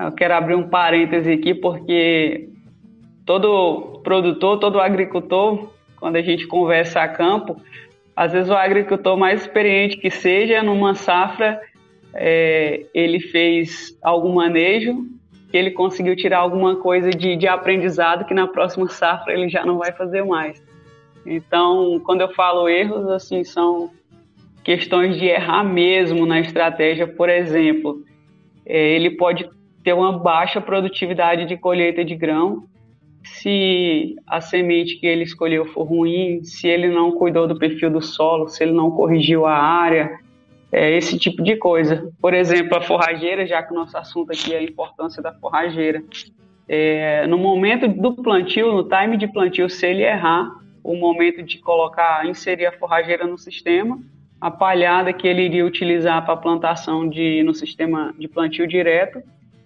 eu 0.00 0.12
quero 0.12 0.34
abrir 0.34 0.54
um 0.54 0.68
parêntese 0.68 1.32
aqui, 1.32 1.52
porque 1.54 2.50
todo 3.26 4.00
produtor, 4.04 4.60
todo 4.60 4.78
agricultor, 4.78 5.70
quando 5.96 6.14
a 6.14 6.22
gente 6.22 6.46
conversa 6.46 7.00
a 7.00 7.08
campo, 7.08 7.60
às 8.14 8.32
vezes 8.32 8.48
o 8.48 8.54
agricultor 8.54 9.16
mais 9.16 9.42
experiente 9.42 9.96
que 9.96 10.10
seja, 10.10 10.62
numa 10.62 10.94
safra, 10.94 11.60
é, 12.14 12.86
ele 12.94 13.20
fez 13.20 13.96
algum 14.02 14.34
manejo, 14.34 15.06
que 15.50 15.56
ele 15.56 15.70
conseguiu 15.70 16.14
tirar 16.14 16.38
alguma 16.38 16.76
coisa 16.76 17.10
de, 17.10 17.36
de 17.36 17.46
aprendizado 17.46 18.26
que 18.26 18.34
na 18.34 18.46
próxima 18.46 18.88
safra 18.88 19.32
ele 19.32 19.48
já 19.48 19.64
não 19.64 19.78
vai 19.78 19.92
fazer 19.92 20.24
mais. 20.24 20.62
Então, 21.24 22.00
quando 22.04 22.20
eu 22.20 22.32
falo 22.34 22.68
erros, 22.68 23.08
assim, 23.08 23.44
são 23.44 23.90
questões 24.62 25.18
de 25.18 25.26
errar 25.26 25.64
mesmo 25.64 26.26
na 26.26 26.40
estratégia. 26.40 27.06
Por 27.06 27.28
exemplo, 27.28 28.02
é, 28.66 28.94
ele 28.94 29.10
pode 29.12 29.48
ter 29.82 29.92
uma 29.92 30.18
baixa 30.18 30.60
produtividade 30.60 31.46
de 31.46 31.56
colheita 31.56 32.04
de 32.04 32.14
grão 32.14 32.64
se 33.24 34.14
a 34.26 34.40
semente 34.40 34.96
que 34.96 35.06
ele 35.06 35.22
escolheu 35.22 35.66
for 35.66 35.84
ruim, 35.84 36.42
se 36.42 36.66
ele 36.68 36.88
não 36.88 37.12
cuidou 37.12 37.46
do 37.46 37.58
perfil 37.58 37.90
do 37.90 38.00
solo, 38.00 38.48
se 38.48 38.62
ele 38.62 38.72
não 38.72 38.90
corrigiu 38.90 39.44
a 39.44 39.54
área, 39.54 40.18
é, 40.72 40.96
esse 40.96 41.18
tipo 41.18 41.42
de 41.42 41.56
coisa. 41.56 42.10
Por 42.20 42.34
exemplo, 42.34 42.76
a 42.76 42.80
forrageira, 42.80 43.46
já 43.46 43.62
que 43.62 43.72
o 43.72 43.76
nosso 43.76 43.96
assunto 43.96 44.32
aqui 44.32 44.54
é 44.54 44.58
a 44.58 44.62
importância 44.62 45.22
da 45.22 45.32
forrageira. 45.32 46.02
É, 46.68 47.26
no 47.26 47.38
momento 47.38 47.88
do 47.88 48.14
plantio, 48.14 48.72
no 48.72 48.84
time 48.84 49.16
de 49.16 49.26
plantio, 49.26 49.68
se 49.68 49.86
ele 49.86 50.02
errar, 50.02 50.50
o 50.84 50.94
momento 50.94 51.42
de 51.42 51.58
colocar, 51.58 52.26
inserir 52.26 52.66
a 52.66 52.72
forrageira 52.72 53.26
no 53.26 53.38
sistema, 53.38 53.98
a 54.40 54.50
palhada 54.50 55.12
que 55.12 55.26
ele 55.26 55.42
iria 55.42 55.66
utilizar 55.66 56.24
para 56.24 56.36
plantação 56.36 57.08
de, 57.08 57.42
no 57.42 57.54
sistema 57.54 58.14
de 58.18 58.28
plantio 58.28 58.66
direto 58.66 59.22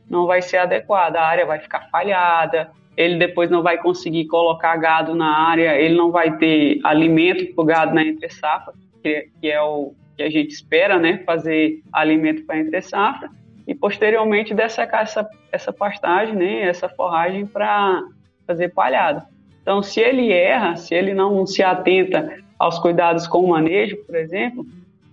não 0.09 0.27
vai 0.27 0.43
ser 0.43 0.59
adequada, 0.59 1.21
a 1.21 1.27
área 1.27 1.47
vai 1.47 1.59
ficar 1.59 1.89
falhada, 1.91 2.71
ele 2.97 3.17
depois 3.17 3.51
não 3.51 3.63
vai 3.63 3.79
conseguir 3.79 4.27
colocar 4.27 4.77
gado 4.77 5.15
na 5.15 5.49
área, 5.49 5.75
ele 5.81 5.95
não 5.95 6.11
vai 6.11 6.37
ter 6.37 6.81
alimento 6.85 7.55
para 7.55 7.63
o 7.63 7.65
gado 7.65 7.95
na 7.95 8.05
entre 8.05 8.29
safra, 8.29 8.75
que, 9.03 9.29
que 9.41 9.51
é 9.51 9.63
o 9.63 9.95
que 10.23 10.27
a 10.27 10.31
gente 10.31 10.53
espera, 10.53 10.99
né, 10.99 11.23
fazer 11.27 11.83
alimento 11.93 12.45
para 12.45 12.59
entre 12.59 12.81
safra, 12.81 13.29
e 13.67 13.75
posteriormente 13.75 14.55
dessecar 14.55 15.03
essa, 15.03 15.29
essa 15.51 15.73
pastagem, 15.73 16.35
né, 16.35 16.63
essa 16.63 16.89
forragem 16.89 17.47
para 17.47 18.03
fazer 18.47 18.69
palhada. 18.71 19.27
Então, 19.61 19.83
se 19.83 20.01
ele 20.01 20.33
erra, 20.33 20.77
se 20.77 20.95
ele 20.95 21.15
não 21.15 21.47
se 21.47 21.63
atenta 21.63 22.37
aos 22.59 22.79
cuidados 22.79 23.27
com 23.27 23.45
o 23.45 23.49
manejo, 23.49 23.97
por 24.05 24.17
exemplo, 24.17 24.67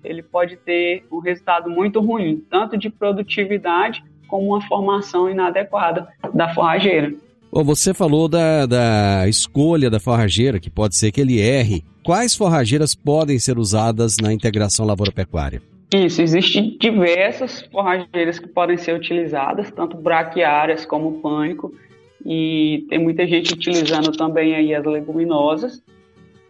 ele 0.03 0.23
pode 0.23 0.55
ter 0.57 1.05
um 1.11 1.19
resultado 1.19 1.69
muito 1.69 1.99
ruim, 1.99 2.43
tanto 2.49 2.77
de 2.77 2.89
produtividade 2.89 4.03
como 4.27 4.47
uma 4.47 4.61
formação 4.61 5.29
inadequada 5.29 6.07
da 6.33 6.53
forrageira. 6.53 7.13
Bom, 7.51 7.63
você 7.63 7.93
falou 7.95 8.27
da, 8.27 8.65
da 8.67 9.27
escolha 9.27 9.89
da 9.89 9.99
forrageira, 9.99 10.59
que 10.59 10.69
pode 10.69 10.95
ser 10.95 11.11
que 11.11 11.19
ele 11.19 11.39
erre. 11.39 11.83
Quais 12.09 12.35
forrageiras 12.35 12.95
podem 12.95 13.37
ser 13.37 13.59
usadas 13.59 14.17
na 14.19 14.33
integração 14.33 14.83
lavoura-pecuária? 14.83 15.61
Isso, 15.93 16.23
existem 16.23 16.75
diversas 16.81 17.61
forrageiras 17.71 18.39
que 18.39 18.47
podem 18.47 18.77
ser 18.77 18.95
utilizadas, 18.95 19.69
tanto 19.69 19.95
braquiárias 19.95 20.87
como 20.87 21.21
pânico, 21.21 21.71
e 22.25 22.87
tem 22.89 22.97
muita 22.97 23.27
gente 23.27 23.53
utilizando 23.53 24.11
também 24.11 24.55
aí 24.55 24.73
as 24.73 24.83
leguminosas, 24.83 25.83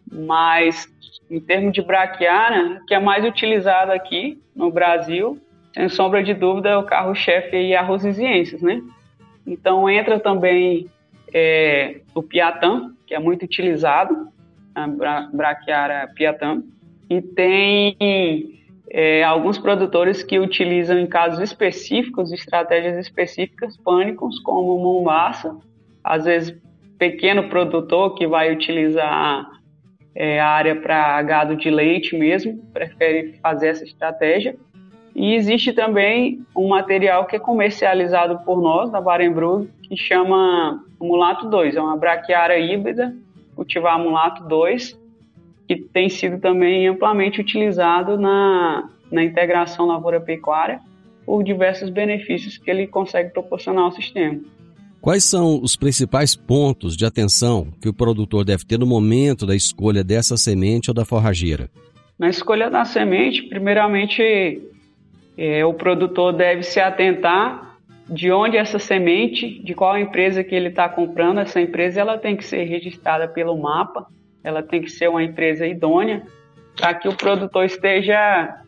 mas 0.10 0.88
em 1.30 1.42
termos 1.42 1.74
de 1.74 1.82
braquiária, 1.82 2.82
que 2.88 2.94
é 2.94 3.00
mais 3.02 3.26
utilizado 3.26 3.92
aqui 3.92 4.42
no 4.56 4.72
Brasil, 4.72 5.38
sem 5.74 5.90
sombra 5.90 6.24
de 6.24 6.34
dúvida, 6.34 6.70
é 6.70 6.78
o 6.78 6.84
carro-chefe 6.84 7.58
e 7.58 7.76
arrozisienses, 7.76 8.62
né? 8.62 8.82
Então 9.46 9.90
entra 9.90 10.22
também 10.22 10.88
é, 11.34 12.00
o 12.16 12.24
piatã, 12.24 12.94
que 13.06 13.14
é 13.14 13.20
muito 13.20 13.44
utilizado, 13.44 14.30
a 14.84 15.30
braquiária 15.32 16.08
piatã, 16.16 16.62
e 17.10 17.22
tem 17.22 18.60
é, 18.92 19.24
alguns 19.24 19.58
produtores 19.58 20.24
que 20.24 20.40
utilizam 20.40 21.00
em 21.00 21.08
casos 21.08 21.40
específicos, 21.40 22.32
estratégias 22.32 22.98
específicas, 22.98 23.78
pânicos, 23.78 24.40
como 24.40 24.78
Mombasa, 24.78 25.56
às 26.04 26.26
vezes 26.26 26.56
pequeno 26.98 27.48
produtor 27.50 28.16
que 28.16 28.28
vai 28.28 28.52
utilizar 28.52 29.48
é, 30.14 30.40
a 30.40 30.48
área 30.48 30.76
para 30.76 31.22
gado 31.22 31.56
de 31.56 31.70
leite 31.70 32.16
mesmo, 32.18 32.58
prefere 32.74 33.40
fazer 33.42 33.70
essa 33.70 33.84
estratégia. 33.84 34.56
E 35.16 35.34
existe 35.34 35.74
também 35.74 36.46
um 36.56 36.68
material 36.70 37.26
que 37.26 37.36
é 37.36 37.40
comercializado 37.40 38.40
por 38.46 38.62
nós, 38.62 38.92
da 38.92 39.02
Barenbrug, 39.02 39.70
que 39.84 39.98
chama 39.98 40.84
Mulato 41.00 41.50
2. 41.50 41.76
É 41.76 41.82
uma 41.82 41.98
braquiária 41.98 42.58
híbrida, 42.58 43.16
cultivar 43.70 44.00
Mulato 44.00 44.44
2, 44.48 45.00
que 45.68 45.76
tem 45.76 46.10
sido 46.10 46.40
também 46.40 46.88
amplamente 46.88 47.40
utilizado 47.40 48.18
na, 48.18 48.90
na 49.12 49.24
integração 49.24 49.86
lavoura-pecuária 49.86 50.80
por 51.24 51.44
diversos 51.44 51.92
benefícios 51.92 52.58
que 52.58 52.72
ele 52.72 52.88
consegue 52.88 53.32
proporcionar 53.32 53.84
ao 53.84 53.92
sistema. 53.92 54.40
Quais 55.00 55.24
são 55.24 55.62
os 55.62 55.76
principais 55.76 56.36
pontos 56.36 56.98
de 56.98 57.06
atenção 57.06 57.68
que 57.80 57.88
o 57.88 57.94
produtor 57.94 58.44
deve 58.44 58.66
ter 58.66 58.80
no 58.80 58.88
momento 58.88 59.46
da 59.46 59.56
escolha 59.56 60.04
dessa 60.04 60.36
semente 60.36 60.90
ou 60.90 60.94
da 60.94 61.06
forrageira? 61.06 61.70
Na 62.18 62.28
escolha 62.28 62.70
da 62.70 62.84
semente, 62.84 63.44
primeiramente 63.44 64.62
é, 65.38 65.64
o 65.64 65.74
produtor 65.74 66.34
deve 66.34 66.64
se 66.64 66.80
atentar 66.82 67.69
de 68.10 68.32
onde 68.32 68.58
essa 68.58 68.80
semente, 68.80 69.62
de 69.64 69.76
qual 69.76 69.98
empresa 69.98 70.44
que 70.44 70.56
ele 70.56 70.70
está 70.70 70.90
comprando. 70.90 71.40
Essa 71.40 71.62
empresa 71.62 72.02
ela 72.02 72.18
tem 72.18 72.36
que 72.36 72.44
ser 72.44 72.64
registrada 72.64 73.28
pelo 73.28 73.56
mapa, 73.58 74.08
ela 74.44 74.64
tem 74.64 74.82
que 74.82 74.90
ser 74.90 75.10
uma 75.10 75.24
empresa 75.24 75.68
idônea 75.68 76.26
para 76.76 76.94
que 76.96 77.08
o 77.08 77.16
produtor 77.16 77.66
esteja 77.66 78.64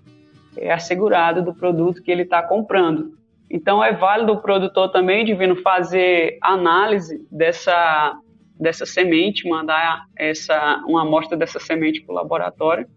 é, 0.58 0.72
assegurado 0.72 1.42
do 1.42 1.54
produto 1.54 2.04
que 2.04 2.12
ele 2.12 2.22
está 2.22 2.44
comprando. 2.44 3.18
Então 3.50 3.84
é 3.84 3.92
válido 3.94 4.34
o 4.34 4.42
produtor 4.42 4.92
também 4.92 5.26
de 5.26 5.34
vindo 5.34 5.56
fazer 5.58 6.38
análise 6.42 7.26
dessa 7.32 8.18
dessa 8.60 8.86
semente, 8.86 9.50
mandar 9.50 10.06
essa 10.16 10.84
uma 10.86 11.02
amostra 11.02 11.36
dessa 11.36 11.60
semente 11.60 12.00
para 12.04 12.14
o 12.14 12.16
laboratório 12.16 12.88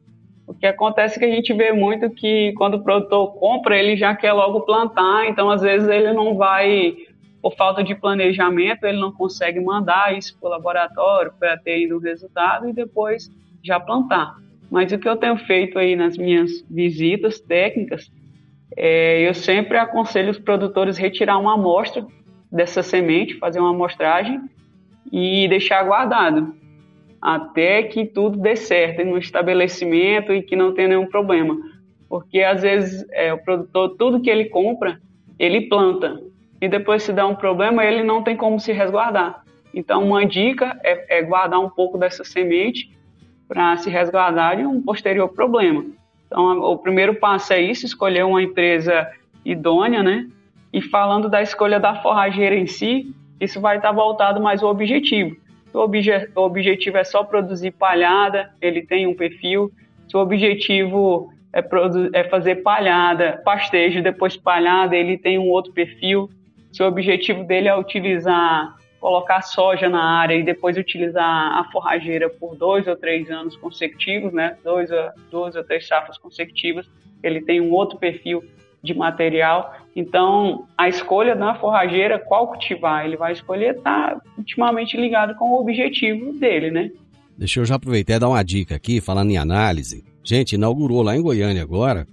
o 0.47 0.53
que 0.53 0.67
acontece 0.67 1.17
é 1.17 1.19
que 1.21 1.25
a 1.25 1.35
gente 1.35 1.53
vê 1.55 1.73
muito 1.73 2.11
que 2.11 2.53
quando 2.57 2.75
o 2.75 2.83
produtor 2.83 3.35
compra, 3.39 3.79
ele 3.79 3.97
já 3.97 4.15
quer 4.15 4.33
logo 4.33 4.61
plantar, 4.61 5.27
então 5.27 5.51
às 5.51 5.63
vezes 5.63 5.89
ele 5.89 6.13
não 6.13 6.37
vai, 6.37 6.95
por 7.41 7.55
falta 7.57 7.83
de 7.83 7.95
planejamento, 7.95 8.85
ele 8.85 9.01
não 9.01 9.13
consegue 9.13 9.59
mandar 9.59 10.17
isso 10.17 10.39
para 10.39 10.49
o 10.49 10.51
laboratório 10.51 11.33
para 11.39 11.57
ter 11.57 11.81
ido 11.81 11.97
o 11.97 12.01
resultado 12.01 12.69
e 12.69 12.73
depois 12.75 13.31
já 13.63 13.81
plantar. 13.81 14.37
Mas 14.71 14.93
o 14.93 14.99
que 14.99 15.09
eu 15.09 15.17
tenho 15.17 15.37
feito 15.39 15.79
aí 15.79 15.97
nas 15.97 16.19
minhas 16.19 16.63
visitas 16.69 17.41
técnicas, 17.41 18.11
é, 18.77 19.27
eu 19.27 19.33
sempre 19.33 19.79
aconselho 19.79 20.31
os 20.31 20.39
produtores 20.39 20.99
retirar 20.99 21.39
uma 21.39 21.55
amostra 21.55 22.07
dessa 22.53 22.83
semente, 22.83 23.39
fazer 23.39 23.61
uma 23.61 23.71
amostragem 23.71 24.43
e 25.11 25.49
deixar 25.49 25.83
guardado 25.85 26.55
até 27.25 27.83
que 27.85 28.05
tudo 28.05 28.39
dê 28.39 28.55
certo 28.55 29.03
no 29.03 29.17
estabelecimento 29.17 30.31
e 30.31 30.43
que 30.43 30.55
não 30.55 30.75
tenha 30.75 30.89
nenhum 30.89 31.07
problema. 31.07 31.57
Porque 32.07 32.41
às 32.41 32.61
vezes 32.61 33.03
é, 33.13 33.33
o 33.33 33.39
produtor, 33.39 33.97
tudo 33.97 34.21
que 34.21 34.29
ele 34.29 34.45
compra, 34.51 35.01
ele 35.39 35.63
planta. 35.63 36.21
E 36.61 36.69
depois 36.69 37.03
se 37.03 37.15
dá 37.15 37.27
um 37.27 37.35
problema, 37.35 37.83
ele 37.83 38.03
não 38.03 38.23
tem 38.23 38.37
como 38.37 38.61
se 38.61 38.73
resguardar. 38.73 39.43
Então, 39.73 40.05
uma 40.05 40.27
dica 40.27 40.79
é, 40.85 41.19
é 41.19 41.23
guardar 41.23 41.61
um 41.61 41.71
pouco 41.71 41.97
dessa 41.97 42.25
semente 42.25 42.95
para 43.49 43.75
se 43.79 43.89
resguardar 43.89 44.59
de 44.59 44.67
um 44.67 44.83
posterior 44.83 45.29
problema. 45.29 45.83
Então, 46.27 46.61
o 46.61 46.77
primeiro 46.77 47.15
passo 47.15 47.55
é 47.55 47.61
isso, 47.61 47.87
escolher 47.87 48.25
uma 48.27 48.43
empresa 48.43 49.11
idônea, 49.43 50.03
né? 50.03 50.29
E 50.71 50.83
falando 50.83 51.31
da 51.31 51.41
escolha 51.41 51.81
da 51.81 51.95
forrageira 52.03 52.55
em 52.55 52.67
si, 52.67 53.15
isso 53.41 53.63
vai 53.63 53.79
estar 53.79 53.93
voltado 53.93 54.43
mais 54.43 54.63
ao 54.63 54.71
objetivo. 54.71 55.37
O, 55.75 55.81
obje 55.81 56.11
o 56.35 56.41
objetivo 56.41 56.97
é 56.97 57.05
só 57.05 57.25
produzir 57.25 57.73
palhada, 57.73 58.51
ele 58.61 58.83
tem 58.83 59.07
um 59.07 59.15
perfil. 59.15 59.73
Se 60.09 60.17
o 60.17 60.21
objetivo 60.21 61.33
é, 61.53 61.65
é 62.13 62.25
fazer 62.25 62.57
palhada, 62.57 63.43
pastejo, 63.45 64.03
depois 64.03 64.37
palhada, 64.37 64.97
ele 64.97 65.19
tem 65.19 65.39
um 65.39 65.49
outro 65.49 65.73
perfil. 65.73 66.31
Se 66.73 66.83
o 66.83 66.87
objetivo 66.87 67.45
dele 67.45 67.69
é 67.69 67.77
utilizar, 67.77 68.77
colocar 69.01 69.43
soja 69.43 69.89
na 69.89 70.03
área 70.03 70.35
e 70.35 70.43
depois 70.43 70.77
utilizar 70.77 71.59
a 71.59 71.69
forrageira 71.71 72.29
por 72.29 72.57
dois 72.57 72.87
ou 72.87 72.97
três 72.97 73.31
anos 73.31 73.57
consecutivos, 73.57 74.33
né? 74.33 74.57
Dois, 74.65 74.91
duas 75.31 75.55
ou 75.55 75.65
três 75.65 75.87
safras 75.87 76.19
consecutivas, 76.19 76.89
ele 77.23 77.41
tem 77.41 77.61
um 77.61 77.73
outro 77.73 77.99
perfil 77.99 78.43
de 78.85 78.95
material. 78.95 79.75
Então, 79.97 80.67
a 80.79 80.89
escolha 80.89 81.35
da 81.35 81.55
forrageira, 81.55 82.19
qual 82.19 82.49
cultivar, 82.49 83.05
ele 83.05 83.17
vai 83.17 83.33
escolher, 83.33 83.77
está 83.77 84.21
intimamente 84.39 84.97
ligado 84.97 85.35
com 85.37 85.51
o 85.51 85.61
objetivo 85.61 86.33
dele, 86.39 86.71
né? 86.71 86.91
Deixa 87.37 87.59
eu 87.59 87.65
já 87.65 87.75
aproveitar 87.75 88.15
e 88.15 88.19
dar 88.19 88.29
uma 88.29 88.43
dica 88.45 88.77
aqui, 88.77 89.01
falando 89.01 89.31
em 89.31 89.37
análise. 89.37 90.05
Gente, 90.23 90.55
inaugurou 90.55 91.03
lá 91.03 91.17
em 91.17 91.23
Goiânia 91.23 91.63
agora 91.63 92.07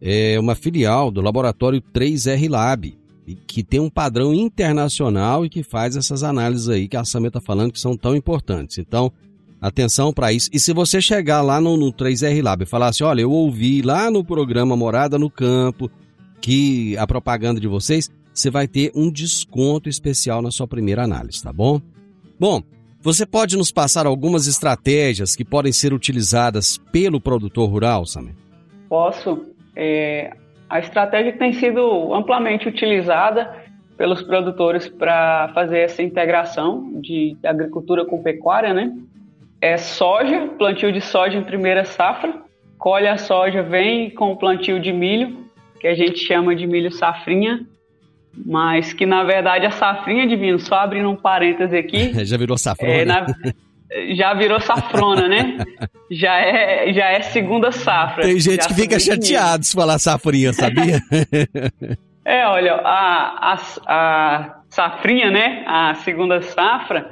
é 0.00 0.38
uma 0.38 0.54
filial 0.54 1.10
do 1.10 1.20
laboratório 1.20 1.82
3R 1.92 2.48
Lab, 2.48 2.96
que 3.46 3.62
tem 3.62 3.80
um 3.80 3.90
padrão 3.90 4.32
internacional 4.32 5.44
e 5.44 5.50
que 5.50 5.62
faz 5.62 5.96
essas 5.96 6.22
análises 6.22 6.68
aí 6.68 6.88
que 6.88 6.96
a 6.96 7.04
Samia 7.04 7.28
está 7.28 7.40
falando 7.40 7.72
que 7.72 7.80
são 7.80 7.96
tão 7.96 8.16
importantes. 8.16 8.78
Então, 8.78 9.12
atenção 9.60 10.12
para 10.12 10.32
isso. 10.32 10.48
E 10.52 10.58
se 10.58 10.72
você 10.72 11.00
chegar 11.00 11.42
lá 11.42 11.60
no, 11.60 11.76
no 11.76 11.92
3R 11.92 12.42
Lab 12.42 12.62
e 12.62 12.66
falar 12.66 12.88
assim, 12.88 13.04
olha, 13.04 13.22
eu 13.22 13.30
ouvi 13.30 13.82
lá 13.82 14.10
no 14.10 14.24
programa 14.24 14.76
Morada 14.76 15.18
no 15.18 15.28
Campo, 15.28 15.90
que 16.40 16.96
a 16.96 17.06
propaganda 17.06 17.60
de 17.60 17.68
vocês, 17.68 18.10
você 18.32 18.50
vai 18.50 18.68
ter 18.68 18.92
um 18.94 19.10
desconto 19.10 19.88
especial 19.88 20.40
na 20.40 20.50
sua 20.50 20.66
primeira 20.66 21.02
análise, 21.02 21.42
tá 21.42 21.52
bom? 21.52 21.80
Bom, 22.38 22.62
você 23.00 23.24
pode 23.24 23.56
nos 23.56 23.70
passar 23.70 24.06
algumas 24.06 24.46
estratégias 24.46 25.36
que 25.36 25.44
podem 25.44 25.72
ser 25.72 25.92
utilizadas 25.92 26.78
pelo 26.92 27.20
produtor 27.20 27.68
rural, 27.68 28.04
Samir? 28.04 28.34
Posso. 28.88 29.46
É, 29.76 30.32
a 30.68 30.78
estratégia 30.78 31.32
que 31.32 31.38
tem 31.38 31.52
sido 31.52 32.12
amplamente 32.12 32.68
utilizada 32.68 33.56
pelos 33.96 34.22
produtores 34.22 34.88
para 34.88 35.50
fazer 35.54 35.80
essa 35.80 36.02
integração 36.02 37.00
de 37.00 37.36
agricultura 37.44 38.04
com 38.04 38.22
pecuária, 38.22 38.72
né? 38.72 38.92
É 39.60 39.76
soja, 39.76 40.48
plantio 40.56 40.92
de 40.92 41.00
soja 41.00 41.36
em 41.36 41.42
primeira 41.42 41.84
safra, 41.84 42.42
colhe 42.78 43.08
a 43.08 43.16
soja, 43.16 43.62
vem 43.62 44.10
com 44.10 44.32
o 44.32 44.36
plantio 44.36 44.80
de 44.80 44.92
milho, 44.92 45.47
que 45.78 45.86
a 45.86 45.94
gente 45.94 46.18
chama 46.18 46.54
de 46.54 46.66
milho 46.66 46.90
safrinha, 46.92 47.66
mas 48.46 48.92
que 48.92 49.06
na 49.06 49.24
verdade 49.24 49.66
a 49.66 49.70
safrinha 49.70 50.26
de 50.26 50.36
vinho, 50.36 50.58
só 50.58 50.76
abrindo 50.76 51.10
um 51.10 51.16
parêntese 51.16 51.76
aqui. 51.76 52.12
já 52.24 52.36
virou 52.36 52.58
safrona. 52.58 52.92
É, 52.92 53.04
na, 53.04 53.26
já 54.14 54.34
virou 54.34 54.60
safrona, 54.60 55.28
né? 55.28 55.58
já 56.10 56.36
é, 56.36 56.92
já 56.92 57.06
é 57.10 57.22
segunda 57.22 57.72
safra. 57.72 58.22
Tem 58.22 58.38
gente 58.38 58.66
que 58.68 58.74
fica 58.74 58.98
chateado 58.98 59.64
se 59.64 59.74
falar 59.74 59.98
safrinha, 59.98 60.52
sabia? 60.52 61.00
É, 62.24 62.46
olha, 62.46 62.74
a, 62.84 63.54
a, 63.54 63.58
a 63.86 64.54
safrinha, 64.68 65.30
né, 65.30 65.64
a 65.66 65.94
segunda 65.94 66.42
safra, 66.42 67.10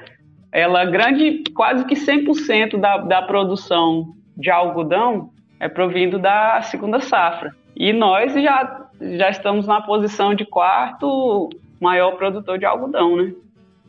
ela 0.52 0.84
grande, 0.84 1.42
quase 1.54 1.86
que 1.86 1.94
100% 1.94 2.78
da, 2.78 2.98
da 2.98 3.22
produção 3.22 4.14
de 4.36 4.50
algodão 4.50 5.30
é 5.58 5.68
provindo 5.68 6.18
da 6.18 6.60
segunda 6.62 7.00
safra. 7.00 7.54
E 7.74 7.92
nós 7.92 8.32
já, 8.32 8.88
já 9.00 9.30
estamos 9.30 9.66
na 9.66 9.80
posição 9.80 10.34
de 10.34 10.44
quarto 10.44 11.50
maior 11.80 12.12
produtor 12.12 12.58
de 12.58 12.64
algodão, 12.64 13.16
né? 13.16 13.32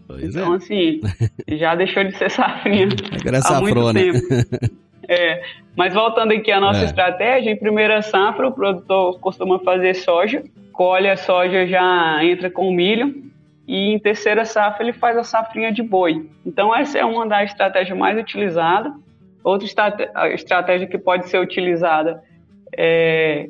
Pois 0.08 0.36
então, 0.36 0.54
é. 0.54 0.58
assim, 0.58 1.00
já 1.58 1.76
deixou 1.76 2.04
de 2.04 2.18
ser 2.18 2.32
safrinha 2.32 2.88
Agora 3.20 3.38
é 3.38 3.94
tempo. 3.94 4.78
É, 5.10 5.42
mas 5.74 5.94
voltando 5.94 6.34
aqui 6.34 6.52
à 6.52 6.60
nossa 6.60 6.82
é. 6.82 6.84
estratégia, 6.84 7.50
em 7.50 7.56
primeira 7.56 8.02
safra 8.02 8.46
o 8.46 8.52
produtor 8.52 9.18
costuma 9.22 9.58
fazer 9.60 9.94
soja, 9.94 10.44
colhe 10.74 11.10
a 11.10 11.16
soja, 11.16 11.66
já 11.66 12.22
entra 12.26 12.52
com 12.52 12.70
milho, 12.74 13.16
e 13.66 13.94
em 13.94 14.00
terceira 14.00 14.44
safra 14.44 14.84
ele 14.84 14.92
faz 14.92 15.16
a 15.16 15.24
safrinha 15.24 15.72
de 15.72 15.82
boi. 15.82 16.30
Então 16.46 16.76
essa 16.76 16.98
é 16.98 17.06
uma 17.06 17.26
das 17.26 17.52
estratégias 17.52 17.98
mais 17.98 18.20
utilizadas. 18.20 18.92
Outra 19.48 19.66
estratégia 20.34 20.88
que 20.88 20.98
pode 20.98 21.30
ser 21.30 21.40
utilizada 21.40 22.22
é 22.78 23.50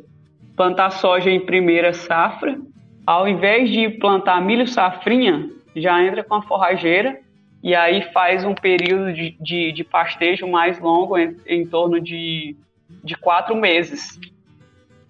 plantar 0.56 0.92
soja 0.92 1.32
em 1.32 1.40
primeira 1.40 1.92
safra. 1.92 2.56
Ao 3.04 3.28
invés 3.28 3.68
de 3.72 3.90
plantar 3.90 4.40
milho 4.40 4.68
safrinha, 4.68 5.50
já 5.76 6.00
entra 6.04 6.24
com 6.24 6.36
a 6.36 6.44
forrageira 6.44 7.18
e 7.64 7.74
aí 7.74 8.04
faz 8.14 8.46
um 8.46 8.54
período 8.54 9.12
de, 9.12 9.36
de, 9.42 9.72
de 9.72 9.84
pastejo 9.84 10.48
mais 10.48 10.80
longo, 10.80 11.18
em, 11.18 11.36
em 11.48 11.66
torno 11.66 12.00
de, 12.00 12.56
de 13.04 13.16
quatro 13.16 13.56
meses 13.56 14.20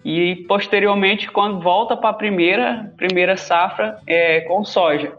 e 0.02 0.36
posteriormente 0.48 1.30
quando 1.30 1.60
volta 1.60 1.98
para 1.98 2.08
a 2.08 2.14
primeira 2.14 2.90
primeira 2.96 3.36
safra 3.36 4.00
é, 4.06 4.40
com 4.40 4.64
soja. 4.64 5.12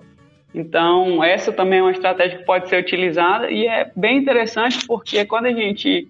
Então 0.53 1.23
essa 1.23 1.51
também 1.51 1.79
é 1.79 1.81
uma 1.81 1.91
estratégia 1.91 2.39
que 2.39 2.45
pode 2.45 2.69
ser 2.69 2.79
utilizada 2.81 3.51
e 3.51 3.67
é 3.67 3.91
bem 3.95 4.17
interessante 4.17 4.85
porque 4.87 5.23
quando 5.25 5.45
a 5.45 5.53
gente 5.53 6.07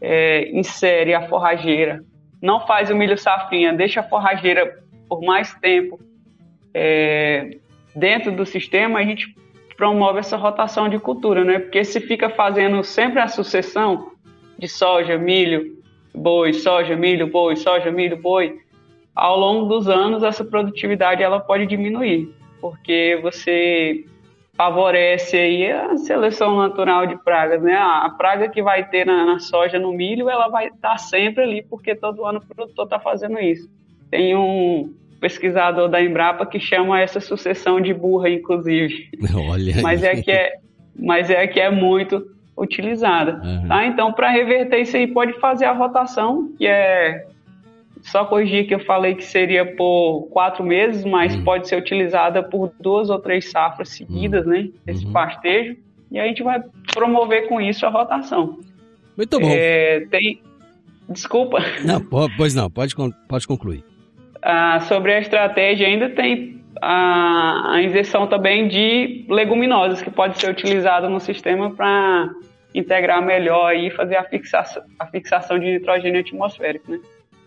é, 0.00 0.50
insere 0.50 1.14
a 1.14 1.28
forrageira, 1.28 2.02
não 2.40 2.66
faz 2.66 2.90
o 2.90 2.94
milho 2.94 3.16
safrinha, 3.16 3.72
deixa 3.72 4.00
a 4.00 4.04
forrageira 4.04 4.82
por 5.08 5.22
mais 5.22 5.54
tempo 5.54 6.00
é, 6.72 7.56
dentro 7.94 8.32
do 8.32 8.44
sistema, 8.44 8.98
a 8.98 9.04
gente 9.04 9.34
promove 9.76 10.18
essa 10.18 10.36
rotação 10.36 10.88
de 10.88 10.98
cultura, 10.98 11.44
né? 11.44 11.58
Porque 11.58 11.84
se 11.84 12.00
fica 12.00 12.28
fazendo 12.30 12.82
sempre 12.82 13.20
a 13.20 13.28
sucessão 13.28 14.12
de 14.58 14.68
soja, 14.68 15.18
milho, 15.18 15.78
boi, 16.14 16.52
soja, 16.52 16.96
milho, 16.96 17.26
boi, 17.26 17.56
soja, 17.56 17.90
milho, 17.90 18.16
boi, 18.16 18.58
ao 19.14 19.38
longo 19.38 19.66
dos 19.66 19.88
anos 19.88 20.22
essa 20.22 20.44
produtividade 20.44 21.22
ela 21.22 21.40
pode 21.40 21.66
diminuir, 21.66 22.32
porque 22.64 23.20
você 23.20 24.06
favorece 24.56 25.36
aí 25.36 25.70
a 25.70 25.98
seleção 25.98 26.56
natural 26.56 27.06
de 27.06 27.22
pragas, 27.22 27.62
né? 27.62 27.74
A 27.74 28.08
praga 28.08 28.48
que 28.48 28.62
vai 28.62 28.88
ter 28.88 29.04
na, 29.04 29.26
na 29.26 29.38
soja, 29.38 29.78
no 29.78 29.92
milho, 29.92 30.30
ela 30.30 30.48
vai 30.48 30.68
estar 30.68 30.96
sempre 30.96 31.42
ali, 31.42 31.62
porque 31.62 31.94
todo 31.94 32.24
ano 32.24 32.38
o 32.38 32.54
produtor 32.54 32.84
está 32.84 32.98
fazendo 32.98 33.38
isso. 33.38 33.68
Tem 34.10 34.34
um 34.34 34.94
pesquisador 35.20 35.90
da 35.90 36.00
Embrapa 36.00 36.46
que 36.46 36.58
chama 36.58 36.98
essa 36.98 37.20
sucessão 37.20 37.82
de 37.82 37.92
burra, 37.92 38.30
inclusive. 38.30 39.10
Olha. 39.46 39.82
Mas 39.82 40.02
é 40.02 40.22
que 40.22 40.30
é, 40.30 40.54
mas 40.98 41.28
é 41.28 41.46
que 41.46 41.60
é 41.60 41.70
muito 41.70 42.26
utilizada. 42.56 43.42
Uhum. 43.44 43.68
Tá? 43.68 43.84
Então, 43.84 44.10
para 44.10 44.30
reverter 44.30 44.80
isso 44.80 44.96
aí, 44.96 45.06
pode 45.06 45.34
fazer 45.34 45.66
a 45.66 45.72
rotação, 45.72 46.50
que 46.56 46.66
é 46.66 47.26
só 48.04 48.24
corrigir 48.26 48.68
que 48.68 48.74
eu 48.74 48.80
falei 48.80 49.14
que 49.14 49.24
seria 49.24 49.64
por 49.64 50.28
quatro 50.30 50.62
meses, 50.62 51.04
mas 51.04 51.34
uhum. 51.34 51.42
pode 51.42 51.68
ser 51.68 51.76
utilizada 51.76 52.42
por 52.42 52.70
duas 52.78 53.08
ou 53.08 53.18
três 53.18 53.50
safras 53.50 53.88
seguidas, 53.88 54.44
uhum. 54.44 54.52
né? 54.52 54.68
Esse 54.86 55.06
uhum. 55.06 55.12
pastejo. 55.12 55.76
E 56.10 56.20
a 56.20 56.26
gente 56.26 56.42
vai 56.42 56.62
promover 56.92 57.48
com 57.48 57.60
isso 57.60 57.84
a 57.86 57.88
rotação. 57.88 58.60
Muito 59.16 59.40
bom. 59.40 59.48
É, 59.50 60.06
tem. 60.10 60.40
Desculpa. 61.08 61.58
Não, 61.84 62.00
pois 62.36 62.54
não, 62.54 62.70
pode, 62.70 62.94
pode 63.28 63.46
concluir. 63.46 63.84
Ah, 64.40 64.80
sobre 64.80 65.12
a 65.12 65.20
estratégia, 65.20 65.86
ainda 65.86 66.08
tem 66.10 66.62
a, 66.80 67.74
a 67.74 67.82
injeção 67.82 68.26
também 68.26 68.68
de 68.68 69.24
leguminosas, 69.28 70.02
que 70.02 70.10
pode 70.10 70.38
ser 70.38 70.50
utilizada 70.50 71.08
no 71.08 71.20
sistema 71.20 71.74
para 71.74 72.30
integrar 72.74 73.24
melhor 73.24 73.74
e 73.74 73.90
fazer 73.90 74.16
a 74.16 74.24
fixação, 74.24 74.82
a 74.98 75.06
fixação 75.06 75.58
de 75.58 75.66
nitrogênio 75.66 76.20
atmosférico. 76.20 76.90
Né? 76.90 77.00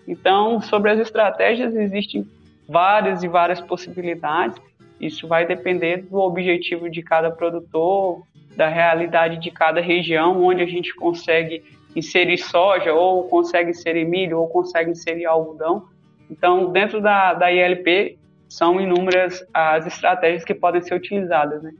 Então, 0.08 0.62
sobre 0.62 0.92
as 0.92 1.00
estratégias, 1.00 1.76
existem 1.76 2.26
várias 2.68 3.24
e 3.24 3.28
várias 3.28 3.60
possibilidades. 3.60 4.58
Isso 5.00 5.28
vai 5.28 5.46
depender 5.46 6.04
do 6.04 6.18
objetivo 6.18 6.90
de 6.90 7.04
cada 7.04 7.30
produtor, 7.30 8.24
da 8.56 8.68
realidade 8.68 9.38
de 9.38 9.52
cada 9.52 9.82
região, 9.82 10.44
onde 10.44 10.62
a 10.62 10.66
gente 10.66 10.96
consegue 10.96 11.64
inserir 11.96 12.38
soja, 12.38 12.94
ou 12.94 13.28
consegue 13.28 13.72
inserir 13.72 14.06
milho, 14.06 14.40
ou 14.40 14.48
consegue 14.48 14.92
inserir 14.92 15.26
algodão. 15.26 15.88
Então, 16.30 16.72
dentro 16.72 17.02
da, 17.02 17.34
da 17.34 17.52
ILP, 17.52 18.18
são 18.50 18.80
inúmeras 18.80 19.46
as 19.54 19.86
estratégias 19.86 20.44
que 20.44 20.54
podem 20.54 20.82
ser 20.82 20.96
utilizadas, 20.96 21.62
né? 21.62 21.74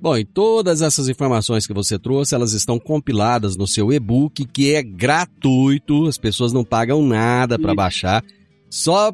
Bom, 0.00 0.16
e 0.16 0.24
todas 0.24 0.82
essas 0.82 1.08
informações 1.08 1.66
que 1.66 1.72
você 1.72 1.98
trouxe, 1.98 2.34
elas 2.34 2.52
estão 2.52 2.78
compiladas 2.78 3.56
no 3.56 3.66
seu 3.66 3.92
e-book, 3.92 4.44
que 4.46 4.74
é 4.74 4.82
gratuito, 4.82 6.06
as 6.06 6.18
pessoas 6.18 6.52
não 6.52 6.64
pagam 6.64 7.02
nada 7.02 7.58
para 7.58 7.74
baixar. 7.74 8.22
Só 8.68 9.12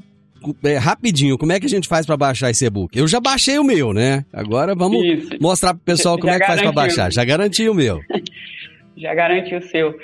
é, 0.64 0.78
rapidinho, 0.78 1.38
como 1.38 1.52
é 1.52 1.60
que 1.60 1.66
a 1.66 1.68
gente 1.68 1.86
faz 1.86 2.06
para 2.06 2.16
baixar 2.16 2.50
esse 2.50 2.64
e-book? 2.64 2.98
Eu 2.98 3.06
já 3.06 3.20
baixei 3.20 3.58
o 3.58 3.64
meu, 3.64 3.92
né? 3.92 4.24
Agora 4.32 4.74
vamos 4.74 5.04
Isso. 5.04 5.30
mostrar 5.40 5.74
pro 5.74 5.84
pessoal 5.84 6.16
como 6.18 6.28
já 6.28 6.36
é 6.36 6.40
que 6.40 6.46
faz 6.46 6.62
para 6.62 6.72
baixar. 6.72 7.12
Já 7.12 7.24
garanti 7.24 7.68
o 7.68 7.74
meu. 7.74 8.00
já 8.96 9.14
garanti 9.14 9.54
o 9.54 9.62
seu. 9.62 9.96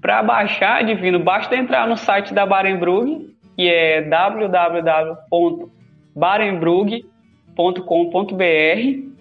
Para 0.00 0.22
baixar, 0.22 0.84
Divino, 0.84 1.18
basta 1.18 1.56
entrar 1.56 1.88
no 1.88 1.96
site 1.96 2.34
da 2.34 2.44
Barenbrug, 2.44 3.32
que 3.56 3.68
é 3.68 4.02
www 4.02 5.70
barenbrug.com.br 6.14 9.11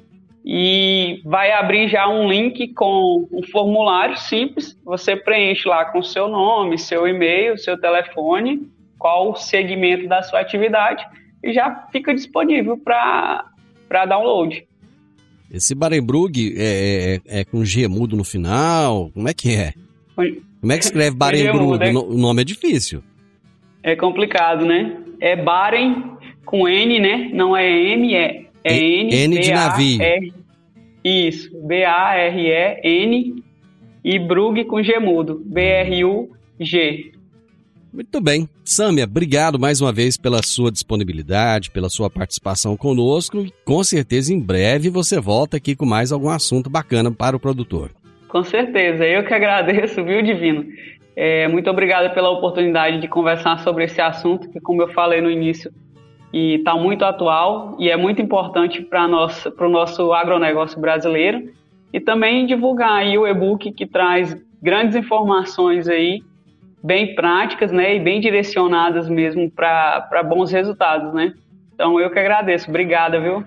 e 0.44 1.22
vai 1.24 1.52
abrir 1.52 1.88
já 1.88 2.08
um 2.08 2.28
link 2.28 2.74
com 2.74 3.28
um 3.32 3.44
formulário 3.44 4.18
simples. 4.18 4.78
Você 4.84 5.16
preenche 5.16 5.68
lá 5.68 5.86
com 5.86 6.02
seu 6.02 6.28
nome, 6.28 6.78
seu 6.78 7.08
e-mail, 7.08 7.58
seu 7.58 7.80
telefone, 7.80 8.68
qual 8.98 9.32
o 9.32 9.36
segmento 9.36 10.08
da 10.08 10.22
sua 10.22 10.40
atividade 10.40 11.06
e 11.44 11.54
já 11.54 11.88
fica 11.92 12.14
disponível 12.14 12.78
para 12.78 14.06
download. 14.08 14.66
Esse 15.52 15.76
Barenbrug 15.76 16.56
é, 16.58 17.20
é, 17.26 17.40
é, 17.40 17.46
com 17.46 17.66
G 17.66 17.88
mudo 17.88 18.16
no 18.16 18.24
final? 18.24 19.12
Como 19.14 19.28
é 19.28 19.34
que 19.34 19.54
é? 19.54 19.74
Como 20.16 20.72
é 20.72 20.78
que 20.78 20.86
escreve 20.86 21.16
Barenbrug? 21.18 21.84
É... 21.84 21.92
O 21.92 22.18
nome 22.18 22.42
é 22.42 22.46
difícil. 22.46 23.04
É 23.84 23.96
complicado, 23.96 24.66
né? 24.66 24.98
É 25.20 25.36
Baren 25.36 26.18
com 26.46 26.68
N, 26.68 27.00
né? 27.00 27.30
Não 27.34 27.56
é 27.56 27.70
M, 27.70 28.16
é, 28.16 28.46
é 28.64 28.78
N. 28.78 29.14
N 29.14 29.40
de 29.40 29.52
navio. 29.52 30.00
Isso, 31.04 31.50
B-A-R-E-N 31.66 33.44
e 34.04 34.20
Brug 34.20 34.66
com 34.66 34.84
G 34.84 35.00
mudo, 35.00 35.42
B-R-U-G. 35.46 37.12
Muito 37.94 38.22
bem. 38.22 38.48
Sâmia, 38.64 39.04
obrigado 39.04 39.60
mais 39.60 39.82
uma 39.82 39.92
vez 39.92 40.16
pela 40.16 40.42
sua 40.42 40.72
disponibilidade, 40.72 41.72
pela 41.72 41.90
sua 41.90 42.10
participação 42.10 42.78
conosco. 42.78 43.46
Com 43.66 43.84
certeza, 43.84 44.34
em 44.34 44.40
breve 44.40 44.90
você 44.90 45.20
volta 45.20 45.58
aqui 45.58 45.76
com 45.76 45.86
mais 45.86 46.12
algum 46.12 46.30
assunto 46.30 46.70
bacana 46.70 47.12
para 47.12 47.36
o 47.36 47.40
produtor. 47.40 47.92
Com 48.30 48.44
certeza, 48.44 49.06
eu 49.06 49.26
que 49.26 49.34
agradeço, 49.34 50.06
viu, 50.06 50.22
Divino? 50.22 50.66
É, 51.18 51.50
muito 51.50 51.70
obrigada 51.70 52.10
pela 52.12 52.30
oportunidade 52.30 53.02
de 53.02 53.08
conversar 53.10 53.60
sobre 53.60 53.84
esse 53.84 54.00
assunto, 54.00 54.50
que, 54.50 54.62
como 54.62 54.82
eu 54.82 54.88
falei 54.94 55.20
no 55.20 55.30
início, 55.30 55.70
e 56.34 56.56
está 56.56 56.76
muito 56.76 57.04
atual 57.04 57.76
e 57.80 57.90
é 57.90 57.98
muito 57.98 58.22
importante 58.22 58.82
para 58.82 59.06
o 59.06 59.70
nosso 59.70 60.14
agronegócio 60.14 60.80
brasileiro 60.80 61.52
e 61.94 62.00
também 62.00 62.46
divulgar 62.46 62.94
aí 62.94 63.18
o 63.18 63.28
e-book 63.28 63.72
que 63.74 63.86
traz 63.86 64.36
grandes 64.62 64.96
informações 64.96 65.88
aí 65.88 66.22
bem 66.84 67.14
práticas, 67.14 67.72
né, 67.72 67.96
e 67.96 68.00
bem 68.00 68.20
direcionadas 68.20 69.08
mesmo 69.08 69.52
para 69.52 70.24
bons 70.28 70.52
resultados, 70.52 71.14
né. 71.14 71.34
Então 71.74 72.00
eu 72.00 72.10
que 72.10 72.20
agradeço. 72.20 72.70
Obrigada, 72.70 73.20
viu? 73.20 73.44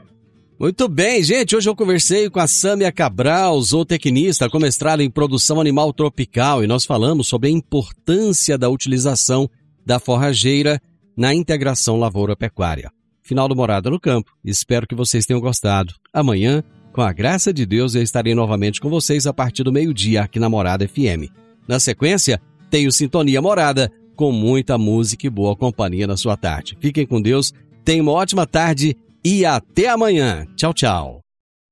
Muito 0.58 0.88
bem, 0.88 1.22
gente. 1.22 1.56
Hoje 1.56 1.68
eu 1.68 1.74
conversei 1.74 2.30
com 2.30 2.38
a 2.38 2.46
Sâmia 2.46 2.92
Cabral, 2.92 3.60
zootecnista 3.60 4.48
com 4.48 4.60
mestrado 4.60 5.00
em 5.00 5.10
produção 5.10 5.60
animal 5.60 5.92
tropical, 5.92 6.62
e 6.62 6.66
nós 6.66 6.84
falamos 6.84 7.28
sobre 7.28 7.48
a 7.48 7.52
importância 7.52 8.56
da 8.56 8.68
utilização 8.68 9.50
da 9.84 9.98
forrageira 9.98 10.80
na 11.16 11.34
integração 11.34 11.98
lavoura-pecuária. 11.98 12.90
Final 13.22 13.48
do 13.48 13.56
Morada 13.56 13.88
no 13.88 13.98
Campo. 13.98 14.30
Espero 14.44 14.86
que 14.86 14.94
vocês 14.94 15.24
tenham 15.24 15.40
gostado. 15.40 15.94
Amanhã, 16.12 16.62
com 16.92 17.00
a 17.00 17.12
graça 17.12 17.52
de 17.52 17.64
Deus, 17.64 17.94
eu 17.94 18.02
estarei 18.02 18.34
novamente 18.34 18.80
com 18.80 18.90
vocês 18.90 19.26
a 19.26 19.32
partir 19.32 19.64
do 19.64 19.72
meio-dia 19.72 20.22
aqui 20.22 20.38
na 20.38 20.48
Morada 20.48 20.86
FM. 20.86 21.32
Na 21.66 21.80
sequência, 21.80 22.40
tenho 22.70 22.92
Sintonia 22.92 23.40
Morada, 23.40 23.90
com 24.14 24.30
muita 24.30 24.76
música 24.76 25.26
e 25.26 25.30
boa 25.30 25.56
companhia 25.56 26.06
na 26.06 26.16
sua 26.16 26.36
tarde. 26.36 26.76
Fiquem 26.80 27.06
com 27.06 27.20
Deus, 27.20 27.52
tenham 27.84 28.04
uma 28.04 28.12
ótima 28.12 28.46
tarde 28.46 28.96
e 29.24 29.44
até 29.44 29.88
amanhã. 29.88 30.46
Tchau, 30.54 30.74
tchau. 30.74 31.20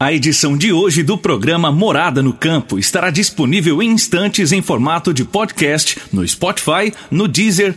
A 0.01 0.13
edição 0.13 0.57
de 0.57 0.73
hoje 0.73 1.05
do 1.05 1.17
programa 1.17 1.71
Morada 1.71 2.21
no 2.21 2.33
Campo 2.33 2.77
estará 2.77 3.09
disponível 3.09 3.81
em 3.81 3.91
instantes 3.91 4.51
em 4.51 4.61
formato 4.61 5.15
de 5.15 5.25
podcast 5.25 6.01
no 6.13 6.27
Spotify, 6.27 6.93
no 7.09 7.29
Deezer, 7.29 7.77